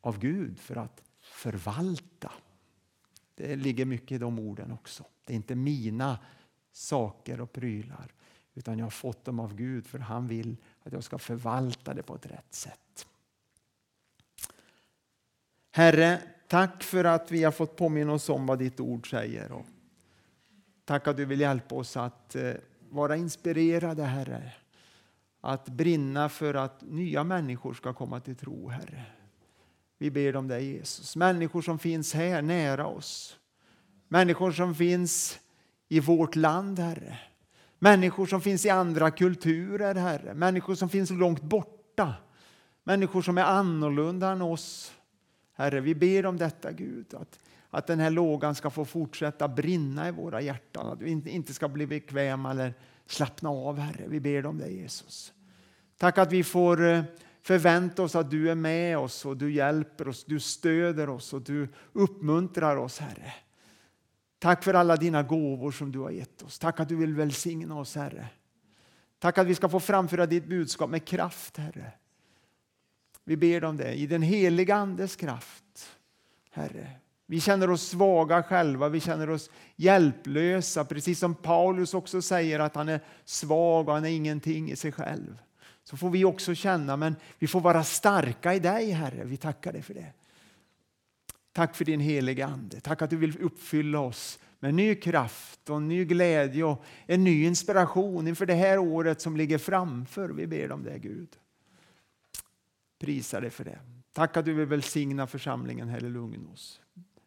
av 0.00 0.18
Gud 0.18 0.58
för 0.58 0.76
att 0.76 1.02
förvalta. 1.20 2.32
Det 3.34 3.56
ligger 3.56 3.84
mycket 3.84 4.12
i 4.12 4.18
de 4.18 4.38
orden 4.38 4.72
också. 4.72 5.04
Det 5.24 5.32
är 5.32 5.36
inte 5.36 5.54
mina 5.54 6.18
saker 6.72 7.40
och 7.40 7.52
prylar 7.52 8.14
utan 8.54 8.78
jag 8.78 8.86
har 8.86 8.90
fått 8.90 9.24
dem 9.24 9.40
av 9.40 9.54
Gud 9.54 9.86
för 9.86 9.98
han 9.98 10.28
vill 10.28 10.56
att 10.82 10.92
jag 10.92 11.04
ska 11.04 11.18
förvalta 11.18 11.94
det 11.94 12.02
på 12.02 12.14
ett 12.14 12.26
rätt 12.26 12.54
sätt. 12.54 12.83
Herre, 15.76 16.20
tack 16.48 16.82
för 16.82 17.04
att 17.04 17.32
vi 17.32 17.44
har 17.44 17.52
fått 17.52 17.76
påminna 17.76 18.12
oss 18.12 18.28
om 18.28 18.46
vad 18.46 18.58
ditt 18.58 18.80
ord 18.80 19.10
säger. 19.10 19.52
Och 19.52 19.66
tack 20.84 21.08
att 21.08 21.16
du 21.16 21.24
vill 21.24 21.40
hjälpa 21.40 21.74
oss 21.74 21.96
att 21.96 22.34
eh, 22.34 22.52
vara 22.90 23.16
inspirerade, 23.16 24.02
Herre. 24.02 24.52
Att 25.40 25.68
brinna 25.68 26.28
för 26.28 26.54
att 26.54 26.82
nya 26.82 27.24
människor 27.24 27.74
ska 27.74 27.92
komma 27.92 28.20
till 28.20 28.36
tro, 28.36 28.68
Herre. 28.68 29.04
Vi 29.98 30.10
ber 30.10 30.36
om 30.36 30.48
dig, 30.48 30.64
Jesus. 30.64 31.16
Människor 31.16 31.62
som 31.62 31.78
finns 31.78 32.14
här 32.14 32.42
nära 32.42 32.86
oss. 32.86 33.36
Människor 34.08 34.52
som 34.52 34.74
finns 34.74 35.38
i 35.88 36.00
vårt 36.00 36.36
land, 36.36 36.78
Herre. 36.78 37.18
Människor 37.78 38.26
som 38.26 38.40
finns 38.40 38.66
i 38.66 38.70
andra 38.70 39.10
kulturer, 39.10 39.94
Herre. 39.94 40.34
Människor 40.34 40.74
som 40.74 40.88
finns 40.88 41.10
långt 41.10 41.42
borta. 41.42 42.14
Människor 42.84 43.22
som 43.22 43.38
är 43.38 43.44
annorlunda 43.44 44.30
än 44.30 44.42
oss. 44.42 44.92
Herre, 45.54 45.80
vi 45.80 45.94
ber 45.94 46.26
om 46.26 46.36
detta, 46.36 46.72
Gud. 46.72 47.14
Att, 47.14 47.40
att 47.70 47.86
den 47.86 48.00
här 48.00 48.10
lågan 48.10 48.54
ska 48.54 48.70
få 48.70 48.84
fortsätta 48.84 49.48
brinna 49.48 50.08
i 50.08 50.12
våra 50.12 50.40
hjärtan. 50.40 50.86
Att 50.86 51.00
vi 51.00 51.30
inte 51.30 51.54
ska 51.54 51.68
bli 51.68 51.86
bekväma 51.86 52.50
eller 52.50 52.74
slappna 53.06 53.50
av, 53.50 53.78
Herre. 53.78 54.04
Vi 54.08 54.20
ber 54.20 54.46
om 54.46 54.58
det, 54.58 54.68
Jesus. 54.68 55.32
Tack 55.98 56.18
att 56.18 56.32
vi 56.32 56.44
får 56.44 56.86
eh, 56.86 57.02
förvänta 57.42 58.02
oss 58.02 58.14
att 58.14 58.30
du 58.30 58.50
är 58.50 58.54
med 58.54 58.98
oss 58.98 59.24
och 59.24 59.36
du 59.36 59.52
hjälper 59.52 60.08
oss, 60.08 60.24
du 60.24 60.40
stöder 60.40 61.08
oss 61.08 61.32
och 61.32 61.42
du 61.42 61.68
uppmuntrar 61.92 62.76
oss, 62.76 62.98
Herre. 62.98 63.32
Tack 64.38 64.64
för 64.64 64.74
alla 64.74 64.96
dina 64.96 65.22
gåvor 65.22 65.70
som 65.70 65.92
du 65.92 65.98
har 65.98 66.10
gett 66.10 66.42
oss. 66.42 66.58
Tack 66.58 66.80
att 66.80 66.88
du 66.88 66.96
vill 66.96 67.14
välsigna 67.14 67.78
oss, 67.78 67.94
Herre. 67.94 68.26
Tack 69.18 69.38
att 69.38 69.46
vi 69.46 69.54
ska 69.54 69.68
få 69.68 69.80
framföra 69.80 70.26
ditt 70.26 70.46
budskap 70.46 70.90
med 70.90 71.04
kraft, 71.04 71.56
Herre. 71.56 71.92
Vi 73.24 73.36
ber 73.36 73.64
om 73.64 73.76
det 73.76 73.94
i 73.94 74.06
den 74.06 74.22
heliga 74.22 74.74
Andes 74.74 75.16
kraft, 75.16 75.96
Herre. 76.50 76.90
Vi 77.26 77.40
känner 77.40 77.70
oss 77.70 77.88
svaga 77.88 78.42
själva, 78.42 78.88
vi 78.88 79.00
känner 79.00 79.30
oss 79.30 79.50
hjälplösa, 79.76 80.84
precis 80.84 81.18
som 81.18 81.34
Paulus 81.34 81.94
också 81.94 82.22
säger 82.22 82.60
att 82.60 82.74
han 82.74 82.88
är 82.88 83.00
svag 83.24 83.88
och 83.88 83.94
han 83.94 84.04
är 84.04 84.10
ingenting 84.10 84.70
i 84.70 84.76
sig 84.76 84.92
själv. 84.92 85.38
Så 85.84 85.96
får 85.96 86.10
vi 86.10 86.24
också 86.24 86.54
känna, 86.54 86.96
men 86.96 87.16
vi 87.38 87.46
får 87.46 87.60
vara 87.60 87.84
starka 87.84 88.54
i 88.54 88.58
dig, 88.58 88.90
Herre. 88.90 89.24
Vi 89.24 89.36
tackar 89.36 89.72
dig 89.72 89.82
för 89.82 89.94
det. 89.94 90.12
Tack 91.52 91.76
för 91.76 91.84
din 91.84 92.00
heliga 92.00 92.46
Ande. 92.46 92.80
Tack 92.80 93.02
att 93.02 93.10
du 93.10 93.16
vill 93.16 93.40
uppfylla 93.40 94.00
oss 94.00 94.38
med 94.60 94.74
ny 94.74 94.94
kraft 94.94 95.70
och 95.70 95.82
ny 95.82 96.04
glädje 96.04 96.64
och 96.64 96.84
en 97.06 97.24
ny 97.24 97.44
inspiration 97.44 98.28
inför 98.28 98.46
det 98.46 98.54
här 98.54 98.78
året 98.78 99.20
som 99.20 99.36
ligger 99.36 99.58
framför. 99.58 100.28
Vi 100.28 100.46
ber 100.46 100.72
om 100.72 100.82
det, 100.82 100.98
Gud. 100.98 101.28
Prisa 103.04 103.40
dig 103.40 103.50
för 103.50 103.64
det. 103.64 103.78
Tack 104.12 104.36
att 104.36 104.44
du 104.44 104.54
vill 104.54 104.66
välsigna 104.66 105.26
församlingen 105.26 105.88
här 105.88 106.04
i 106.04 106.08
Lugnås. 106.08 106.80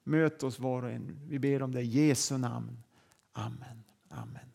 Möt 0.03 0.43
oss 0.43 0.59
var 0.59 0.83
och 0.83 0.91
en. 0.91 1.19
Vi 1.27 1.39
ber 1.39 1.61
om 1.61 1.71
det 1.71 1.81
i 1.81 2.07
Jesu 2.07 2.37
namn. 2.37 2.83
Amen. 3.31 3.83
Amen. 4.09 4.46